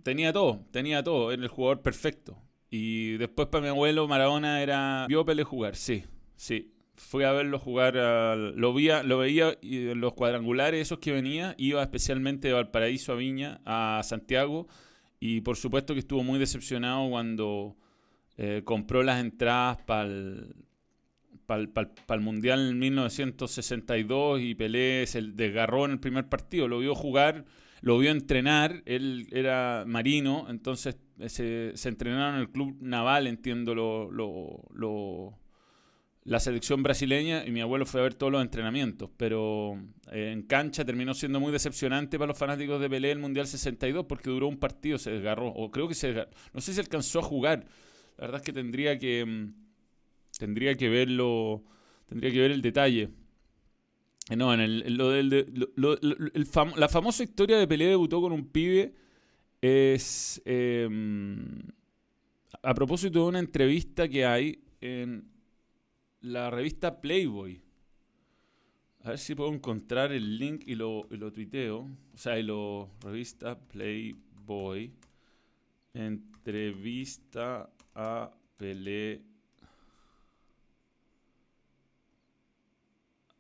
Tenía 0.04 0.32
todo, 0.32 0.68
tenía 0.70 1.02
todo, 1.04 1.32
era 1.32 1.42
el 1.42 1.48
jugador 1.48 1.82
perfecto. 1.82 2.38
Y 2.70 3.18
después 3.18 3.48
para 3.48 3.64
mi 3.64 3.70
abuelo 3.70 4.08
Maradona 4.08 4.62
era... 4.62 5.08
Vio 5.08 5.26
Pele 5.26 5.44
jugar, 5.44 5.76
sí, 5.76 6.04
sí. 6.36 6.73
Fui 6.96 7.24
a 7.24 7.32
verlo 7.32 7.60
jugar, 7.60 7.96
lo, 7.96 8.74
veía, 8.74 9.04
lo 9.04 9.18
veía 9.18 9.58
en 9.62 10.00
los 10.00 10.14
cuadrangulares 10.14 10.82
esos 10.82 11.00
que 11.00 11.12
venía, 11.12 11.56
iba 11.58 11.82
especialmente 11.82 12.48
de 12.48 12.54
Valparaíso 12.54 13.14
a 13.14 13.16
Viña, 13.16 13.62
a 13.66 14.02
Santiago, 14.04 14.68
y 15.20 15.42
por 15.42 15.58
supuesto 15.58 15.94
que 15.94 16.02
estuvo 16.02 16.24
muy 16.24 16.38
decepcionado 16.38 17.10
cuando 17.10 17.76
eh, 18.38 18.62
compró 18.64 19.02
las 19.04 19.22
entradas 19.22 19.78
para 19.84 20.04
el 20.04 20.56
para 21.46 22.16
el 22.16 22.22
Mundial 22.22 22.70
en 22.70 22.80
1962 22.80 24.42
y 24.42 24.56
Pelé 24.56 25.06
se 25.08 25.22
desgarró 25.22 25.86
en 25.86 25.92
el 25.92 26.00
primer 26.00 26.28
partido. 26.30 26.68
Lo 26.68 26.80
vio 26.80 26.96
jugar, 26.96 27.46
lo 27.82 27.98
vio 27.98 28.12
entrenar. 28.12 28.82
Él 28.86 29.28
era 29.32 29.84
marino, 29.88 30.48
entonces 30.50 30.98
eh, 31.20 31.30
se, 31.30 31.72
se 31.76 31.90
entrenaron 31.90 32.36
en 32.36 32.42
el 32.42 32.50
club 32.50 32.78
naval, 32.82 33.28
entiendo, 33.28 33.76
lo, 33.76 34.12
lo, 34.12 35.40
la 36.26 36.40
selección 36.40 36.84
brasileña 36.84 37.46
y 37.46 37.52
mi 37.52 37.62
abuelo 37.62 37.86
fue 37.86 38.00
a 38.00 38.04
ver 38.04 38.14
todos 38.14 38.32
los 38.32 38.42
entrenamientos. 38.42 39.10
Pero 39.18 39.78
eh, 40.12 40.32
en 40.32 40.44
cancha 40.44 40.86
terminó 40.86 41.14
siendo 41.14 41.40
muy 41.40 41.52
decepcionante 41.52 42.18
para 42.18 42.30
los 42.30 42.38
fanáticos 42.38 42.80
de 42.80 42.90
Pelé 42.90 43.12
el 43.12 43.20
Mundial 43.20 43.48
62 43.48 44.06
porque 44.06 44.30
duró 44.30 44.48
un 44.48 44.58
partido, 44.58 44.98
se 44.98 45.12
desgarró. 45.12 45.48
O 45.48 45.72
creo 45.72 45.88
que 45.88 45.96
se 45.96 46.08
desgarró. 46.08 46.32
No 46.54 46.62
sé 46.62 46.74
si 46.74 46.80
alcanzó 46.80 47.20
a 47.20 47.24
jugar. 47.24 47.66
La 48.18 48.26
verdad 48.26 48.42
es 48.42 48.46
que 48.46 48.54
tendría 48.54 48.98
que 48.98 49.26
mm, 49.26 49.64
Tendría 50.38 50.76
que 50.76 50.90
verlo, 50.90 51.64
tendría 52.08 52.32
que 52.32 52.40
ver 52.40 52.52
el 52.52 52.62
detalle. 52.62 53.10
Eh, 54.30 54.36
no, 54.36 54.54
en 54.54 54.62
el, 54.62 54.96
lo 54.96 55.12
del, 55.12 55.70
la 56.76 56.90
famosa 56.90 57.24
historia 57.24 57.58
de 57.58 57.68
Pelé 57.68 57.88
debutó 57.88 58.22
con 58.22 58.32
un 58.32 58.48
pibe 58.48 58.96
es 59.62 60.42
em, 60.46 61.62
a 62.62 62.74
propósito 62.74 63.20
de 63.20 63.26
una 63.26 63.40
entrevista 63.40 64.08
que 64.08 64.26
hay 64.26 64.64
en 64.82 65.30
la 66.24 66.50
revista 66.50 67.02
Playboy. 67.02 67.62
A 69.04 69.10
ver 69.10 69.20
si 69.20 69.36
puedo 69.36 69.54
encontrar 69.54 70.12
el 70.14 70.40
link 70.40 70.64
y 70.66 70.76
lo, 70.76 71.06
y 71.12 71.18
lo 71.18 71.32
tuiteo. 71.32 71.82
O 72.14 72.18
sea, 72.18 72.40
y 72.40 72.44
lo 72.44 72.90
revista 73.02 73.60
Playboy. 73.60 74.92
Entrevista 75.94 77.70
a 77.94 78.32
Pelé 78.58 79.22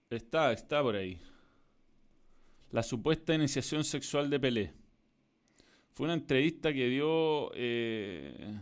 Está, 0.10 0.52
está 0.52 0.84
por 0.84 0.96
ahí. 0.96 1.20
La 2.70 2.84
supuesta 2.84 3.34
iniciación 3.34 3.84
sexual 3.84 4.30
de 4.30 4.40
Pelé. 4.40 4.74
Fue 5.94 6.06
una 6.06 6.14
entrevista 6.14 6.72
que 6.72 6.88
dio... 6.88 7.52
Eh, 7.56 8.60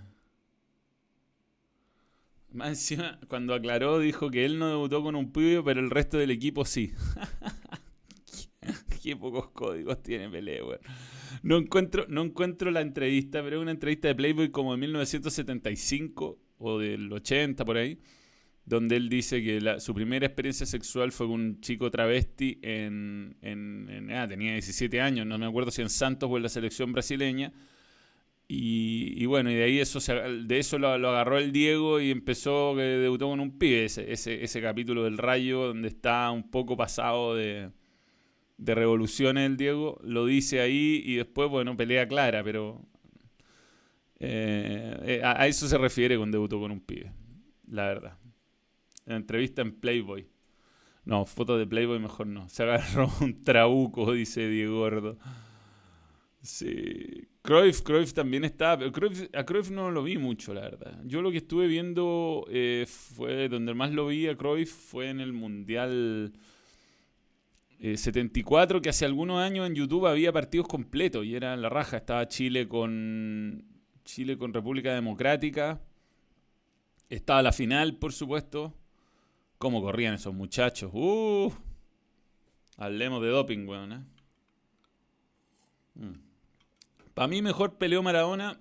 más 2.53 2.70
encima, 2.70 3.20
cuando 3.27 3.53
aclaró, 3.53 4.00
dijo 4.00 4.29
que 4.29 4.46
él 4.46 4.60
no 4.60 4.70
debutó 4.70 5.03
con 5.03 5.15
un 5.15 5.31
pibe, 5.31 5.63
pero 5.63 5.79
el 5.79 5.89
resto 5.89 6.17
del 6.17 6.31
equipo 6.31 6.65
sí. 6.65 6.93
Qué 9.03 9.15
pocos 9.15 9.50
códigos 9.50 10.01
tiene 10.03 10.29
Pelé, 10.29 10.62
weón. 10.62 10.79
No 11.43 11.58
encuentro, 11.58 12.05
no 12.08 12.24
encuentro 12.24 12.70
la 12.70 12.81
entrevista, 12.81 13.41
pero 13.41 13.58
es 13.58 13.62
una 13.62 13.72
entrevista 13.72 14.08
de 14.08 14.15
Playboy 14.15 14.51
como 14.51 14.74
de 14.74 14.77
1975 14.77 16.39
o 16.58 16.77
del 16.77 17.12
80 17.12 17.65
por 17.65 17.77
ahí 17.77 18.00
donde 18.65 18.96
él 18.96 19.10
dice 19.10 19.41
que 19.41 19.79
su 19.79 19.93
primera 19.93 20.25
experiencia 20.25 20.65
sexual 20.65 21.12
fue 21.12 21.27
con 21.27 21.41
un 21.41 21.62
chico 21.62 21.89
travesti 21.89 22.60
en, 22.62 23.36
ah, 24.13 24.27
tenía 24.27 24.53
17 24.53 25.01
años, 25.01 25.25
no 25.25 25.38
me 25.38 25.46
acuerdo 25.46 25.72
si 25.72 25.81
en 25.81 25.89
Santos 25.89 26.29
o 26.31 26.38
en 26.38 26.43
la 26.43 26.50
selección 26.50 26.93
brasileña. 26.93 27.53
Y, 28.53 29.25
bueno, 29.27 29.50
y 29.50 29.55
de 29.55 29.63
ahí 29.63 29.79
eso 29.79 30.00
de 30.01 30.60
eso 30.60 30.77
lo, 30.77 30.89
agarró 30.89 31.38
el 31.38 31.53
Diego 31.53 32.01
y 32.01 32.12
empezó 32.12 32.75
que 32.75 32.81
debutó 32.81 33.29
con 33.29 33.39
un 33.39 33.58
pibe, 33.58 33.86
ese, 33.86 34.12
ese, 34.12 34.62
capítulo 34.62 35.05
del 35.05 35.17
Rayo 35.17 35.67
donde 35.67 35.88
está 35.88 36.29
un 36.31 36.51
poco 36.51 36.75
pasado 36.75 37.34
de, 37.36 37.72
de 38.58 38.75
revoluciones 38.75 39.46
el 39.46 39.55
Diego, 39.55 40.00
lo 40.03 40.25
dice 40.25 40.60
ahí 40.60 41.01
y 41.05 41.15
después, 41.15 41.50
bueno, 41.50 41.77
pelea 41.77 42.08
clara, 42.10 42.43
pero 42.43 42.86
eh, 44.20 44.98
eh, 45.05 45.22
a, 45.24 45.48
eso 45.48 45.70
se 45.70 45.77
refiere 45.77 46.17
con 46.17 46.29
debutó 46.29 46.60
con 46.60 46.72
un 46.72 46.81
pibe, 46.81 47.13
la 47.70 47.86
verdad 47.86 48.17
entrevista 49.05 49.62
en 49.62 49.74
Playboy. 49.74 50.27
No, 51.05 51.25
foto 51.25 51.58
de 51.58 51.65
Playboy 51.65 52.00
mejor 52.00 52.27
no. 52.27 52.48
Se 52.50 52.63
agarró 52.63 53.10
un 53.22 53.43
trabuco, 53.43 54.12
dice 54.13 54.48
Diego 54.48 54.79
Gordo. 54.79 55.17
Sí. 56.41 57.27
Cruyff, 57.41 57.81
Cruyff 57.81 58.13
también 58.13 58.43
está. 58.43 58.77
Pero 58.77 58.91
a 59.33 59.43
Cruyff 59.43 59.71
no 59.71 59.91
lo 59.91 60.03
vi 60.03 60.17
mucho, 60.17 60.53
la 60.53 60.62
verdad. 60.62 61.00
Yo 61.05 61.21
lo 61.21 61.31
que 61.31 61.38
estuve 61.38 61.67
viendo 61.67 62.45
eh, 62.50 62.86
fue. 62.88 63.50
Donde 63.50 63.74
más 63.74 63.91
lo 63.91 64.07
vi 64.07 64.27
a 64.27 64.36
Cruyff 64.36 64.71
fue 64.71 65.10
en 65.10 65.19
el 65.19 65.33
Mundial 65.33 66.33
74, 67.79 68.77
eh, 68.77 68.81
que 68.81 68.89
hace 68.89 69.05
algunos 69.05 69.39
años 69.39 69.65
en 69.67 69.75
YouTube 69.75 70.05
había 70.05 70.31
partidos 70.31 70.67
completos 70.67 71.25
y 71.25 71.36
era 71.36 71.55
la 71.55 71.69
raja. 71.69 71.98
Estaba 71.98 72.27
Chile 72.27 72.67
con. 72.67 73.65
Chile 74.03 74.38
con 74.38 74.53
República 74.53 74.93
Democrática. 74.93 75.81
Estaba 77.10 77.41
la 77.41 77.51
final, 77.51 77.98
por 77.98 78.13
supuesto. 78.13 78.74
¿Cómo 79.57 79.81
corrían 79.81 80.15
esos 80.15 80.33
muchachos? 80.33 80.91
Uh, 80.93 81.51
hablemos 82.77 83.21
de 83.21 83.27
doping, 83.27 83.67
weón, 83.67 83.91
¿eh? 83.93 84.00
Mm. 85.95 86.30
Para 87.21 87.29
mí 87.29 87.43
mejor 87.43 87.77
peleó 87.77 88.01
Maradona. 88.01 88.59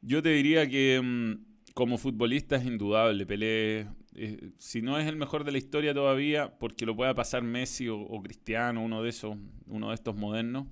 Yo 0.00 0.22
te 0.22 0.30
diría 0.30 0.66
que 0.66 0.98
mm, 1.04 1.74
como 1.74 1.98
futbolista 1.98 2.56
es 2.56 2.64
indudable. 2.64 3.26
Pelé, 3.26 3.88
eh, 4.14 4.52
si 4.56 4.80
no 4.80 4.98
es 4.98 5.06
el 5.06 5.16
mejor 5.16 5.44
de 5.44 5.52
la 5.52 5.58
historia 5.58 5.92
todavía, 5.92 6.56
porque 6.58 6.86
lo 6.86 6.96
pueda 6.96 7.14
pasar 7.14 7.42
Messi 7.42 7.90
o, 7.90 8.22
Cristiano, 8.22 8.82
uno 8.82 9.02
de 9.02 9.10
esos, 9.10 9.36
uno 9.66 9.90
de 9.90 9.96
estos 9.96 10.16
modernos. 10.16 10.66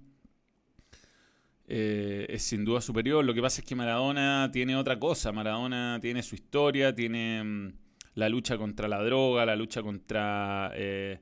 Eh, 1.66 2.28
es 2.30 2.42
sin 2.44 2.64
duda 2.64 2.80
superior. 2.80 3.23
Lo 3.23 3.35
que 3.35 3.42
pasa 3.42 3.61
es 3.61 3.66
que 3.66 3.75
Maradona 3.75 4.49
tiene 4.50 4.75
otra 4.75 4.99
cosa. 4.99 5.33
Maradona 5.33 5.99
tiene 6.00 6.23
su 6.23 6.35
historia, 6.35 6.94
tiene 6.94 7.44
mm, 7.44 7.73
la 8.14 8.30
lucha 8.30 8.56
contra 8.56 8.88
la 8.88 9.02
droga, 9.02 9.44
la 9.44 9.54
lucha 9.54 9.83
contra 9.83 10.73
eh, 10.75 11.21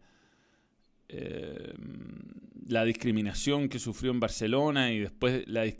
la 2.72 2.84
discriminación 2.84 3.68
que 3.68 3.78
sufrió 3.78 4.10
en 4.10 4.20
Barcelona 4.20 4.92
y 4.92 5.00
después 5.00 5.44
la 5.46 5.66
eh, 5.66 5.76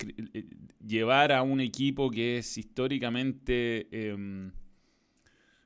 llevar 0.86 1.32
a 1.32 1.42
un 1.42 1.60
equipo 1.60 2.10
que 2.10 2.38
es 2.38 2.58
históricamente 2.58 3.88
em, 3.90 4.52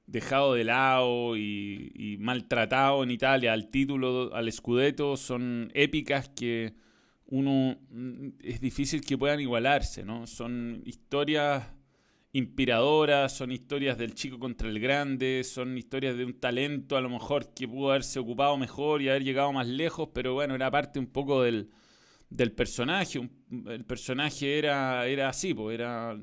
dejado 0.06 0.54
de 0.54 0.64
lado 0.64 1.36
y, 1.36 2.16
maltratado 2.20 3.02
en 3.02 3.10
Italia 3.10 3.52
al 3.52 3.68
título, 3.70 4.34
al 4.34 4.50
Scudetto, 4.52 5.16
son 5.16 5.70
épicas 5.74 6.28
que 6.28 6.74
uno 7.26 7.76
mm, 7.90 8.28
es 8.40 8.60
difícil 8.60 9.00
que 9.00 9.18
puedan 9.18 9.40
igualarse, 9.40 10.04
¿no? 10.04 10.26
Son 10.26 10.82
historias 10.84 11.64
inspiradoras, 12.36 13.34
son 13.34 13.50
historias 13.50 13.96
del 13.96 14.14
chico 14.14 14.38
contra 14.38 14.68
el 14.68 14.78
grande, 14.78 15.42
son 15.42 15.78
historias 15.78 16.18
de 16.18 16.24
un 16.26 16.34
talento 16.34 16.98
a 16.98 17.00
lo 17.00 17.08
mejor 17.08 17.54
que 17.54 17.66
pudo 17.66 17.90
haberse 17.90 18.18
ocupado 18.18 18.58
mejor 18.58 19.00
y 19.00 19.08
haber 19.08 19.24
llegado 19.24 19.52
más 19.54 19.66
lejos, 19.66 20.10
pero 20.12 20.34
bueno, 20.34 20.54
era 20.54 20.70
parte 20.70 20.98
un 20.98 21.06
poco 21.06 21.42
del, 21.42 21.70
del 22.28 22.52
personaje. 22.52 23.26
el 23.50 23.84
personaje 23.86 24.58
era, 24.58 25.06
era 25.06 25.30
así, 25.30 25.54
pues 25.54 25.74
era 25.76 26.14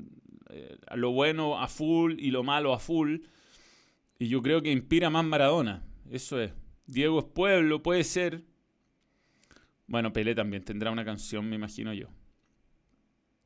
eh, 0.50 0.76
lo 0.94 1.10
bueno 1.10 1.60
a 1.60 1.66
full 1.66 2.14
y 2.20 2.30
lo 2.30 2.44
malo 2.44 2.72
a 2.72 2.78
full. 2.78 3.18
Y 4.16 4.28
yo 4.28 4.40
creo 4.40 4.62
que 4.62 4.70
inspira 4.70 5.10
más 5.10 5.24
Maradona. 5.24 5.82
Eso 6.08 6.40
es. 6.40 6.52
Diego 6.86 7.18
es 7.18 7.24
pueblo, 7.24 7.82
puede 7.82 8.04
ser. 8.04 8.44
Bueno, 9.88 10.12
Pelé 10.12 10.36
también 10.36 10.64
tendrá 10.64 10.92
una 10.92 11.04
canción, 11.04 11.48
me 11.48 11.56
imagino 11.56 11.92
yo. 11.92 12.06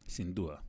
Sin 0.04 0.34
duda. 0.34 0.67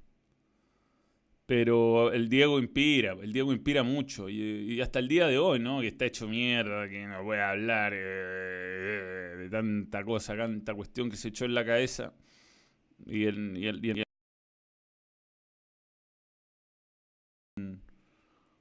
Pero 1.49 2.13
el 2.13 2.29
Diego 2.29 2.59
inspira, 2.59 3.13
el 3.13 3.33
Diego 3.33 3.51
inspira 3.51 3.81
mucho. 3.81 4.29
Y, 4.29 4.79
hasta 4.81 4.99
el 4.99 5.07
día 5.07 5.25
de 5.25 5.39
hoy, 5.39 5.57
¿no? 5.57 5.81
Que 5.81 5.87
está 5.87 6.05
hecho 6.05 6.27
mierda, 6.27 6.87
que 6.87 7.07
no 7.07 7.23
puede 7.23 7.41
hablar 7.41 7.91
eh, 7.95 9.35
de 9.35 9.49
tanta 9.49 10.03
cosa, 10.03 10.37
tanta 10.37 10.75
cuestión 10.75 11.09
que 11.09 11.17
se 11.17 11.29
echó 11.29 11.45
en 11.45 11.55
la 11.55 11.65
cabeza. 11.65 12.13
Y 13.07 13.23
el, 13.25 13.57
y 13.57 13.65
el, 13.65 14.03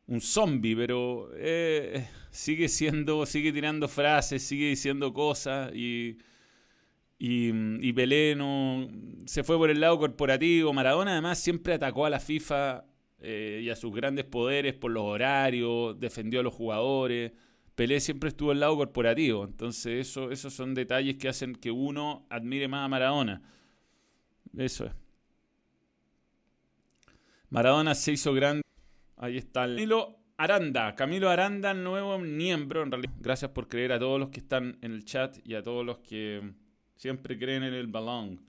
un 0.07 0.21
zombie, 0.23 0.75
pero 0.75 1.29
eh, 1.35 2.09
sigue 2.31 2.69
siendo, 2.71 3.27
sigue 3.27 3.53
tirando 3.53 3.87
frases, 3.87 4.43
sigue 4.43 4.71
diciendo 4.71 5.13
cosas 5.13 5.75
y, 5.75 6.17
y, 7.19 7.51
y 7.87 7.93
Pelé 7.93 8.37
se 9.27 9.43
fue 9.43 9.57
por 9.57 9.71
el 9.71 9.81
lado 9.81 9.99
corporativo. 9.99 10.73
Maradona 10.73 11.13
además 11.13 11.39
siempre 11.39 11.75
atacó 11.75 12.07
a 12.07 12.11
la 12.11 12.21
FIFA 12.21 12.85
eh, 13.21 13.61
y 13.65 13.71
a 13.71 13.77
sus 13.77 13.93
grandes 13.93 14.25
poderes 14.25 14.75
por 14.75 14.93
los 14.93 15.03
horarios, 15.03 15.99
defendió 15.99 16.41
a 16.41 16.43
los 16.45 16.55
jugadores. 16.55 17.33
Pelé 17.75 18.01
siempre 18.01 18.29
estuvo 18.29 18.53
al 18.53 18.61
lado 18.61 18.77
corporativo. 18.77 19.45
Entonces 19.45 20.09
eso, 20.09 20.31
esos 20.31 20.55
son 20.55 20.75
detalles 20.75 21.17
que 21.17 21.29
hacen 21.29 21.57
que 21.57 21.73
uno 21.73 22.27
admire 22.31 22.69
más 22.69 22.85
a 22.85 22.89
Maradona. 22.89 23.43
Eso 24.57 24.87
es. 24.87 24.93
Maradona 27.51 27.95
se 27.95 28.13
hizo 28.13 28.33
grande. 28.33 28.63
Ahí 29.17 29.39
está. 29.39 29.63
Camilo 29.63 30.19
Aranda. 30.37 30.95
Camilo 30.95 31.31
Aranda, 31.31 31.75
nuevo 31.75 32.19
miembro. 32.19 32.85
En 32.85 32.93
realidad, 32.93 33.13
gracias 33.19 33.51
por 33.51 33.67
creer 33.67 33.93
a 33.93 33.99
todos 33.99 34.21
los 34.21 34.29
que 34.29 34.39
están 34.39 34.79
en 34.83 34.93
el 34.93 35.05
chat 35.05 35.39
y 35.45 35.55
a 35.55 35.63
todos 35.63 35.85
los 35.85 35.99
que 35.99 36.53
Siempre 36.99 37.39
creen 37.39 37.63
en 37.63 37.75
el 37.75 37.87
balón. 37.87 38.41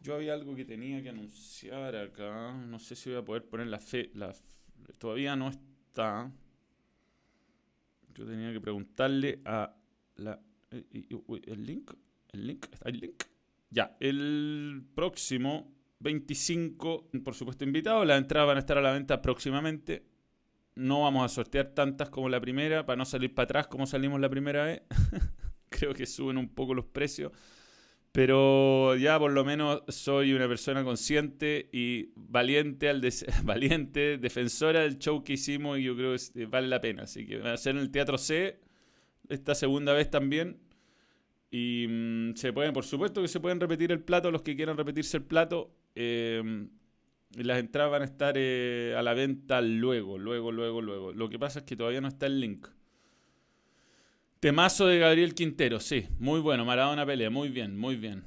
Yo 0.00 0.14
había 0.14 0.32
algo 0.32 0.56
que 0.56 0.64
tenía 0.64 1.02
que 1.02 1.10
anunciar 1.10 1.94
acá. 1.94 2.54
No 2.54 2.78
sé 2.78 2.96
si 2.96 3.10
voy 3.10 3.18
a 3.18 3.24
poder 3.24 3.44
poner 3.44 3.66
la 3.66 3.78
fe. 3.78 4.10
Todavía 4.96 5.36
no 5.36 5.50
está. 5.50 6.32
Yo 8.14 8.24
tenía 8.24 8.50
que 8.50 8.62
preguntarle 8.62 9.42
a 9.44 9.76
la. 10.16 10.40
Eh, 10.70 10.84
¿El 11.46 11.66
link? 11.66 11.92
¿El 12.32 12.46
link? 12.46 12.66
¿Está 12.72 12.88
el 12.88 12.98
link? 12.98 13.24
Ya, 13.68 13.94
el 14.00 14.82
próximo 14.94 15.70
25, 16.00 17.10
por 17.22 17.34
supuesto, 17.34 17.64
invitado. 17.64 18.06
Las 18.06 18.16
entradas 18.16 18.46
van 18.46 18.56
a 18.56 18.60
estar 18.60 18.78
a 18.78 18.80
la 18.80 18.92
venta 18.92 19.20
próximamente. 19.20 20.06
No 20.76 21.02
vamos 21.02 21.26
a 21.26 21.28
sortear 21.28 21.74
tantas 21.74 22.08
como 22.08 22.30
la 22.30 22.40
primera, 22.40 22.86
para 22.86 22.96
no 22.96 23.04
salir 23.04 23.34
para 23.34 23.44
atrás 23.44 23.66
como 23.66 23.86
salimos 23.86 24.18
la 24.18 24.30
primera 24.30 24.64
vez. 24.64 24.82
Creo 25.68 25.92
que 25.92 26.06
suben 26.06 26.38
un 26.38 26.48
poco 26.48 26.72
los 26.72 26.86
precios. 26.86 27.32
Pero 28.16 28.96
ya 28.96 29.18
por 29.18 29.30
lo 29.30 29.44
menos 29.44 29.82
soy 29.88 30.32
una 30.32 30.48
persona 30.48 30.82
consciente 30.82 31.68
y 31.70 32.12
valiente, 32.16 32.88
al 32.88 33.02
valiente, 33.44 34.16
defensora 34.16 34.80
del 34.80 34.98
show 34.98 35.22
que 35.22 35.34
hicimos 35.34 35.78
y 35.78 35.82
yo 35.82 35.94
creo 35.94 36.16
que 36.16 36.44
eh, 36.44 36.46
vale 36.46 36.66
la 36.66 36.80
pena. 36.80 37.02
Así 37.02 37.26
que 37.26 37.36
va 37.36 37.52
a 37.52 37.58
ser 37.58 37.76
en 37.76 37.82
el 37.82 37.90
Teatro 37.90 38.16
C 38.16 38.58
esta 39.28 39.54
segunda 39.54 39.92
vez 39.92 40.08
también. 40.08 40.62
Y 41.50 41.86
mm, 41.90 42.36
se 42.36 42.54
pueden, 42.54 42.72
por 42.72 42.86
supuesto 42.86 43.20
que 43.20 43.28
se 43.28 43.38
pueden 43.38 43.60
repetir 43.60 43.92
el 43.92 44.00
plato, 44.00 44.30
los 44.30 44.40
que 44.40 44.56
quieran 44.56 44.78
repetirse 44.78 45.18
el 45.18 45.24
plato. 45.24 45.76
Y 45.94 47.42
las 47.42 47.58
entradas 47.58 47.90
van 47.90 48.00
a 48.00 48.06
estar 48.06 48.36
eh, 48.38 48.94
a 48.96 49.02
la 49.02 49.12
venta 49.12 49.60
luego, 49.60 50.16
luego, 50.16 50.52
luego, 50.52 50.80
luego. 50.80 51.12
Lo 51.12 51.28
que 51.28 51.38
pasa 51.38 51.58
es 51.58 51.64
que 51.66 51.76
todavía 51.76 52.00
no 52.00 52.08
está 52.08 52.24
el 52.24 52.40
link. 52.40 52.66
Temazo 54.46 54.86
de 54.86 55.00
Gabriel 55.00 55.34
Quintero, 55.34 55.80
sí. 55.80 56.06
Muy 56.20 56.38
bueno. 56.38 56.64
Maradona 56.64 57.04
pelea. 57.04 57.30
Muy 57.30 57.48
bien, 57.48 57.76
muy 57.76 57.96
bien. 57.96 58.22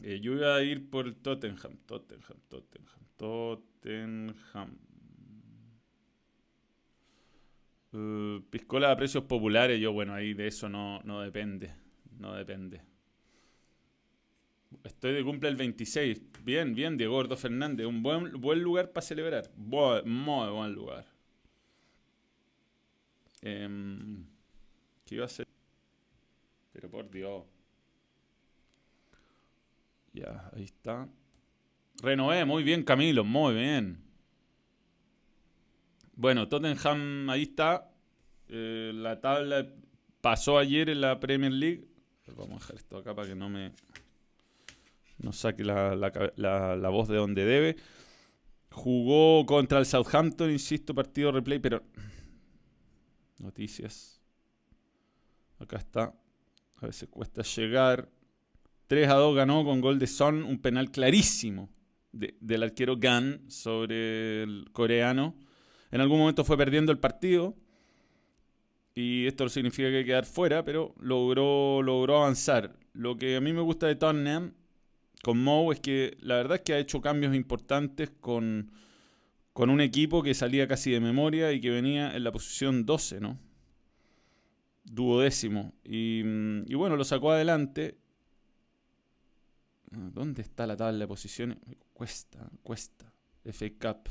Eh, 0.00 0.20
yo 0.22 0.34
iba 0.34 0.54
a 0.54 0.62
ir 0.62 0.88
por 0.88 1.12
Tottenham. 1.12 1.76
Tottenham, 1.86 2.38
Tottenham, 2.48 3.00
Tottenham. 3.16 4.78
Uh, 7.92 8.40
piscola 8.48 8.92
a 8.92 8.96
precios 8.96 9.24
populares. 9.24 9.80
Yo, 9.80 9.92
bueno, 9.92 10.14
ahí 10.14 10.34
de 10.34 10.46
eso 10.46 10.68
no, 10.68 11.00
no 11.02 11.20
depende. 11.20 11.74
No 12.16 12.32
depende. 12.36 12.82
Estoy 14.84 15.14
de 15.14 15.24
cumple 15.24 15.48
el 15.48 15.56
26. 15.56 16.44
Bien, 16.44 16.76
bien, 16.76 16.96
Diego 16.96 17.14
Gordo 17.14 17.36
Fernández. 17.36 17.88
Un 17.88 18.04
buen, 18.04 18.40
buen 18.40 18.62
lugar 18.62 18.92
para 18.92 19.04
celebrar. 19.04 19.50
muy 19.56 20.48
buen 20.48 20.74
lugar. 20.74 21.19
Eh, 23.42 23.68
¿Qué 25.04 25.14
iba 25.14 25.24
a 25.24 25.26
hacer? 25.26 25.46
Pero 26.72 26.90
por 26.90 27.10
Dios. 27.10 27.44
Ya, 30.12 30.50
ahí 30.54 30.64
está. 30.64 31.08
Renové, 32.02 32.44
muy 32.44 32.62
bien 32.62 32.82
Camilo, 32.82 33.24
muy 33.24 33.54
bien. 33.54 34.02
Bueno, 36.14 36.48
Tottenham 36.48 37.28
ahí 37.30 37.42
está. 37.42 37.90
Eh, 38.48 38.92
la 38.94 39.20
tabla 39.20 39.66
pasó 40.20 40.58
ayer 40.58 40.90
en 40.90 41.00
la 41.00 41.18
Premier 41.20 41.52
League. 41.52 41.86
Vamos 42.36 42.50
a 42.50 42.58
dejar 42.58 42.76
esto 42.76 42.98
acá 42.98 43.14
para 43.14 43.28
que 43.28 43.34
no 43.34 43.48
me 43.48 43.72
no 45.18 45.32
saque 45.32 45.64
la, 45.64 45.94
la 45.96 46.88
voz 46.88 47.08
de 47.08 47.16
donde 47.16 47.44
debe. 47.44 47.76
Jugó 48.70 49.44
contra 49.46 49.78
el 49.78 49.86
Southampton, 49.86 50.50
insisto, 50.50 50.94
partido 50.94 51.32
replay, 51.32 51.58
pero 51.58 51.82
Noticias. 53.40 54.20
Acá 55.58 55.78
está. 55.78 56.14
A 56.76 56.86
veces 56.86 57.08
cuesta 57.08 57.42
llegar. 57.42 58.08
3 58.86 59.08
a 59.08 59.14
2 59.14 59.36
ganó 59.36 59.64
con 59.64 59.80
gol 59.80 59.98
de 59.98 60.06
Son, 60.06 60.42
un 60.42 60.58
penal 60.60 60.90
clarísimo 60.90 61.70
del 62.12 62.62
arquero 62.62 62.96
Gan 62.98 63.48
sobre 63.48 64.42
el 64.42 64.68
coreano. 64.72 65.34
En 65.90 66.00
algún 66.00 66.18
momento 66.18 66.44
fue 66.44 66.56
perdiendo 66.56 66.92
el 66.92 66.98
partido. 66.98 67.56
Y 68.94 69.26
esto 69.26 69.48
significa 69.48 69.90
que 69.90 70.04
quedar 70.04 70.26
fuera, 70.26 70.64
pero 70.64 70.94
logró, 70.98 71.82
logró 71.82 72.18
avanzar. 72.18 72.76
Lo 72.92 73.16
que 73.16 73.36
a 73.36 73.40
mí 73.40 73.52
me 73.52 73.60
gusta 73.60 73.86
de 73.86 73.94
Tottenham 73.94 74.52
con 75.22 75.42
Moe 75.42 75.74
es 75.74 75.80
que 75.80 76.16
la 76.20 76.36
verdad 76.36 76.56
es 76.56 76.62
que 76.62 76.74
ha 76.74 76.78
hecho 76.78 77.00
cambios 77.00 77.34
importantes 77.34 78.10
con, 78.20 78.72
con 79.60 79.68
un 79.68 79.82
equipo 79.82 80.22
que 80.22 80.32
salía 80.32 80.66
casi 80.66 80.90
de 80.90 81.00
memoria 81.00 81.52
y 81.52 81.60
que 81.60 81.68
venía 81.68 82.16
en 82.16 82.24
la 82.24 82.32
posición 82.32 82.86
12, 82.86 83.20
¿no? 83.20 83.38
Duodécimo. 84.84 85.74
Y, 85.84 86.22
y 86.66 86.74
bueno, 86.76 86.96
lo 86.96 87.04
sacó 87.04 87.32
adelante. 87.32 87.98
¿Dónde 89.90 90.40
está 90.40 90.66
la 90.66 90.78
tabla 90.78 91.00
de 91.00 91.06
posiciones? 91.06 91.58
Cuesta, 91.92 92.48
cuesta. 92.62 93.12
FA 93.44 93.66
Cup. 93.78 94.08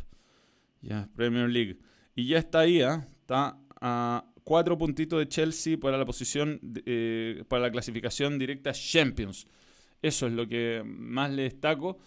Ya, 0.84 1.10
Premier 1.16 1.50
League. 1.50 1.80
Y 2.14 2.28
ya 2.28 2.38
está 2.38 2.60
ahí, 2.60 2.84
¿ah? 2.84 3.08
Está 3.20 3.58
a 3.82 4.32
cuatro 4.44 4.78
puntitos 4.78 5.18
de 5.18 5.28
Chelsea 5.30 5.80
para 5.80 5.98
la 5.98 6.06
posición, 6.06 6.60
eh, 6.86 7.44
para 7.48 7.64
la 7.64 7.72
clasificación 7.72 8.38
directa 8.38 8.72
Champions. 8.72 9.48
Eso 10.00 10.28
es 10.28 10.34
lo 10.34 10.48
que 10.48 10.84
más 10.86 11.32
le 11.32 11.42
destaco. 11.42 11.98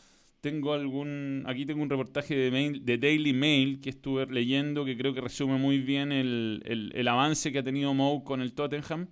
Tengo 0.43 0.73
algún, 0.73 1.45
aquí 1.47 1.65
tengo 1.65 1.83
un 1.83 1.89
reportaje 1.89 2.35
de, 2.35 2.81
de 2.81 2.99
Daily 2.99 3.33
Mail 3.33 3.81
que 3.81 3.91
estuve 3.91 4.27
leyendo 4.27 4.85
que 4.85 4.97
creo 4.97 5.15
que 5.15 5.21
resume 5.21 5.57
muy 5.57 5.79
bien 5.79 6.11
el, 6.11 7.07
avance 7.09 7.53
que 7.53 7.61
ha 7.61 7.63
tenido 7.63 7.95
Moe 7.95 8.25
con 8.25 8.41
el 8.41 8.53
Tottenham. 8.53 9.07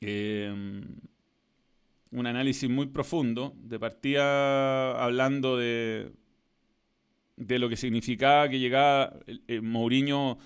Em, 0.00 0.84
un 2.12 2.26
análisis 2.26 2.70
muy 2.70 2.86
profundo, 2.86 3.52
de 3.56 3.80
partida 3.80 5.02
hablando 5.04 5.56
de, 5.56 6.12
de 7.36 7.58
lo 7.58 7.68
que 7.68 7.76
significaba 7.76 8.48
que 8.48 8.60
llegaba 8.60 9.18
el 9.26 9.62
Mourinho 9.62 10.38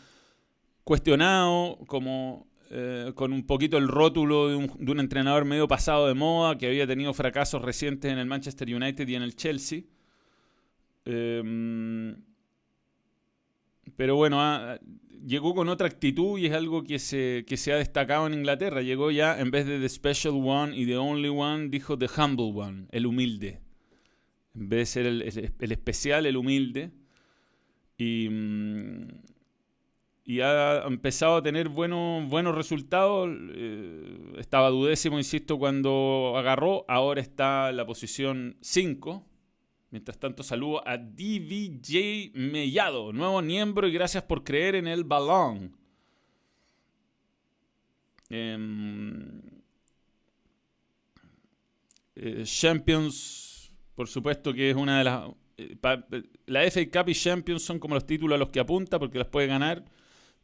cuestionado, 0.84 1.80
como 1.86 2.47
eh, 2.70 3.12
con 3.14 3.32
un 3.32 3.46
poquito 3.46 3.78
el 3.78 3.88
rótulo 3.88 4.48
de 4.48 4.56
un, 4.56 5.00
entrenador 5.00 5.44
medio 5.46 5.66
pasado 5.66 6.06
de 6.06 6.14
moda, 6.14 6.58
que 6.58 6.66
había 6.66 6.86
tenido 6.86 7.14
fracasos 7.14 7.62
recientes 7.62 8.12
en 8.12 8.18
el 8.18 8.26
Manchester 8.26 8.74
United 8.74 9.08
y 9.08 9.14
en 9.14 9.22
el 9.22 9.34
Chelsea. 9.34 9.82
Em, 11.06 12.14
pero 13.96 14.16
bueno, 14.16 14.40
ah, 14.40 14.78
llegó 15.26 15.54
con 15.54 15.68
otra 15.70 15.86
actitud 15.86 16.38
y 16.38 16.46
es 16.46 16.52
algo 16.52 16.84
que 16.84 16.98
se, 16.98 17.44
se 17.48 17.72
ha 17.72 17.76
destacado 17.76 18.26
en 18.26 18.34
Inglaterra. 18.34 18.82
Llegó 18.82 19.10
ya, 19.10 19.40
en 19.40 19.50
vez 19.50 19.66
de 19.66 19.78
The 19.80 19.88
Special 19.88 20.34
One 20.34 20.76
y 20.76 20.84
The 20.86 20.98
Only 20.98 21.28
One, 21.28 21.68
dijo 21.68 21.96
The 21.96 22.08
Humble 22.16 22.52
One, 22.54 22.86
el 22.90 23.06
humilde. 23.06 23.60
En 24.54 24.68
vez 24.68 24.80
de 24.80 24.86
ser 24.86 25.06
el, 25.06 25.22
especial, 25.72 26.26
el 26.26 26.36
humilde. 26.36 26.90
Y, 27.96 28.28
mm, 28.28 29.08
y 30.28 30.42
ha 30.42 30.82
empezado 30.86 31.36
a 31.36 31.42
tener 31.42 31.70
buenos, 31.70 32.28
buenos 32.28 32.54
resultados. 32.54 33.30
Eh, 33.50 34.34
estaba 34.36 34.68
dudécimo, 34.68 35.16
insisto, 35.16 35.58
cuando 35.58 36.34
agarró. 36.36 36.84
Ahora 36.86 37.22
está 37.22 37.70
en 37.70 37.78
la 37.78 37.86
posición 37.86 38.58
5. 38.60 39.26
Mientras 39.90 40.18
tanto, 40.18 40.42
saludo 40.42 40.86
a 40.86 40.98
DVJ 40.98 42.32
Mellado, 42.34 43.10
nuevo 43.14 43.40
miembro, 43.40 43.88
y 43.88 43.92
gracias 43.92 44.22
por 44.22 44.44
creer 44.44 44.74
en 44.74 44.86
el 44.86 45.04
balón. 45.04 45.74
Em, 48.28 49.40
eh, 52.16 52.42
Champions, 52.44 53.72
por 53.94 54.08
supuesto 54.08 54.52
que 54.52 54.68
es 54.68 54.76
una 54.76 54.98
de 54.98 55.04
las... 55.04 55.30
Eh, 55.56 55.76
la 56.44 56.70
FA 56.70 56.84
Cup 56.90 57.08
y 57.08 57.14
Champions 57.14 57.62
son 57.62 57.78
como 57.78 57.94
los 57.94 58.04
títulos 58.04 58.36
a 58.36 58.38
los 58.38 58.50
que 58.50 58.60
apunta 58.60 58.98
porque 58.98 59.16
las 59.16 59.28
puede 59.28 59.46
ganar 59.46 59.86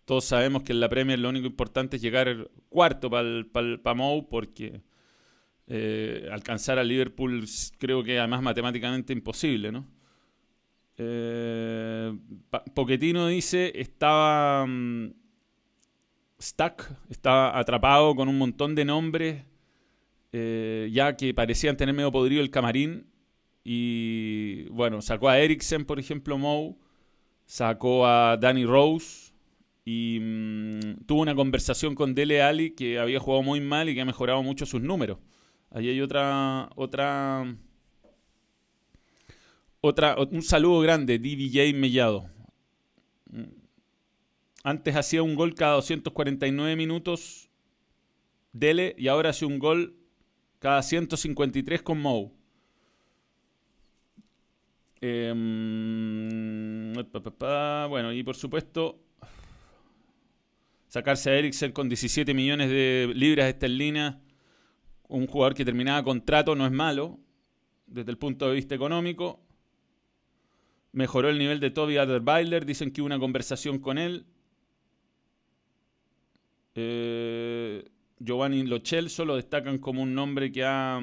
todos 0.04 0.24
sabemos 0.24 0.62
que 0.62 0.72
en 0.72 0.80
la 0.80 0.88
Premier 0.88 1.18
lo 1.18 1.28
único 1.28 1.46
importante 1.46 1.96
es 1.96 2.02
llegar 2.02 2.48
cuarto 2.68 3.10
para 3.10 3.78
pa 3.82 3.94
Mou 3.94 4.28
porque 4.28 4.82
eh, 5.66 6.28
alcanzar 6.30 6.78
al 6.78 6.88
Liverpool 6.88 7.44
creo 7.78 8.04
que 8.04 8.18
además 8.18 8.42
matemáticamente 8.42 9.12
imposible, 9.12 9.72
¿no? 9.72 9.86
Eh, 10.96 12.16
Poquetino 12.74 13.26
dice 13.28 13.72
estaba 13.74 14.66
mm, 14.66 15.12
stuck, 16.40 16.84
estaba 17.10 17.58
atrapado 17.58 18.14
con 18.14 18.28
un 18.28 18.38
montón 18.38 18.74
de 18.74 18.84
nombres 18.84 19.42
eh, 20.32 20.90
ya 20.92 21.16
que 21.16 21.32
parecían 21.32 21.76
tener 21.76 21.94
medio 21.94 22.12
podrido 22.12 22.42
el 22.42 22.50
camarín 22.50 23.06
y 23.64 24.64
bueno, 24.68 25.00
sacó 25.00 25.28
a 25.30 25.38
Eriksen 25.38 25.84
por 25.84 25.98
ejemplo 25.98 26.36
Mou, 26.38 26.78
sacó 27.46 28.06
a 28.06 28.36
Danny 28.36 28.66
Rose 28.66 29.23
y 29.84 30.18
mm, 30.20 31.04
tuvo 31.06 31.22
una 31.22 31.34
conversación 31.34 31.94
con 31.94 32.14
Dele 32.14 32.42
Ali 32.42 32.70
que 32.70 32.98
había 32.98 33.20
jugado 33.20 33.42
muy 33.42 33.60
mal 33.60 33.88
y 33.88 33.94
que 33.94 34.00
ha 34.00 34.06
mejorado 34.06 34.42
mucho 34.42 34.66
sus 34.66 34.80
números. 34.80 35.18
Ahí 35.70 35.88
hay 35.88 36.00
otra 36.00 36.70
otra 36.76 37.44
otra 39.80 40.16
un 40.18 40.42
saludo 40.42 40.80
grande 40.80 41.18
DVJ 41.18 41.74
Mellado. 41.74 42.30
Mm. 43.30 43.42
Antes 44.62 44.96
hacía 44.96 45.22
un 45.22 45.34
gol 45.34 45.54
cada 45.54 45.74
249 45.74 46.76
minutos 46.76 47.50
Dele 48.52 48.94
y 48.96 49.08
ahora 49.08 49.30
hace 49.30 49.44
un 49.44 49.58
gol 49.58 49.96
cada 50.60 50.82
153 50.82 51.82
con 51.82 52.00
Mou. 52.00 52.32
Em, 55.00 56.94
bueno, 57.90 58.12
y 58.12 58.22
por 58.22 58.36
supuesto 58.36 59.03
sacarse 60.94 61.28
a 61.28 61.34
Eriksen 61.34 61.72
con 61.72 61.88
17 61.88 62.32
millones 62.34 62.70
de 62.70 63.10
libras 63.16 63.48
esterlinas, 63.48 64.14
un 65.08 65.26
jugador 65.26 65.52
que 65.52 65.64
terminaba 65.64 66.04
contrato, 66.04 66.54
no 66.54 66.64
es 66.66 66.70
malo 66.70 67.18
desde 67.88 68.12
el 68.12 68.16
punto 68.16 68.48
de 68.48 68.54
vista 68.54 68.76
económico. 68.76 69.40
Mejoró 70.92 71.30
el 71.30 71.38
nivel 71.38 71.58
de 71.58 71.72
Toby 71.72 71.96
Alderweiler, 71.96 72.64
dicen 72.64 72.92
que 72.92 73.00
hubo 73.00 73.06
una 73.06 73.18
conversación 73.18 73.80
con 73.80 73.98
él. 73.98 74.24
Eh, 76.76 77.90
Giovanni 78.20 78.62
Lochelso 78.62 79.24
lo 79.24 79.34
destacan 79.34 79.78
como 79.78 80.00
un 80.00 80.14
nombre 80.14 80.52
que 80.52 80.62
ha 80.62 81.00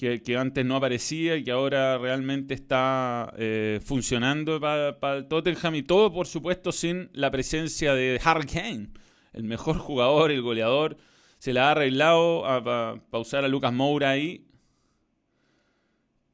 que, 0.00 0.36
antes 0.38 0.64
no 0.64 0.76
aparecía 0.76 1.36
y 1.36 1.44
que 1.44 1.50
ahora 1.50 1.98
realmente 1.98 2.54
está 2.54 3.32
eh, 3.36 3.80
funcionando 3.84 4.58
para, 4.58 4.96
el 5.16 5.28
Tottenham 5.28 5.74
y 5.74 5.82
todo, 5.82 6.10
por 6.10 6.26
supuesto, 6.26 6.72
sin 6.72 7.10
la 7.12 7.30
presencia 7.30 7.92
de 7.94 8.18
Harry 8.24 8.46
Kane, 8.46 8.88
el 9.34 9.44
mejor 9.44 9.76
jugador, 9.76 10.30
el 10.30 10.40
goleador. 10.40 10.96
Se 11.38 11.52
la 11.52 11.68
ha 11.68 11.70
arreglado 11.72 12.42
para 12.64 13.02
usar 13.12 13.44
a 13.44 13.48
Lucas 13.48 13.72
Moura 13.74 14.10
ahí. 14.10 14.46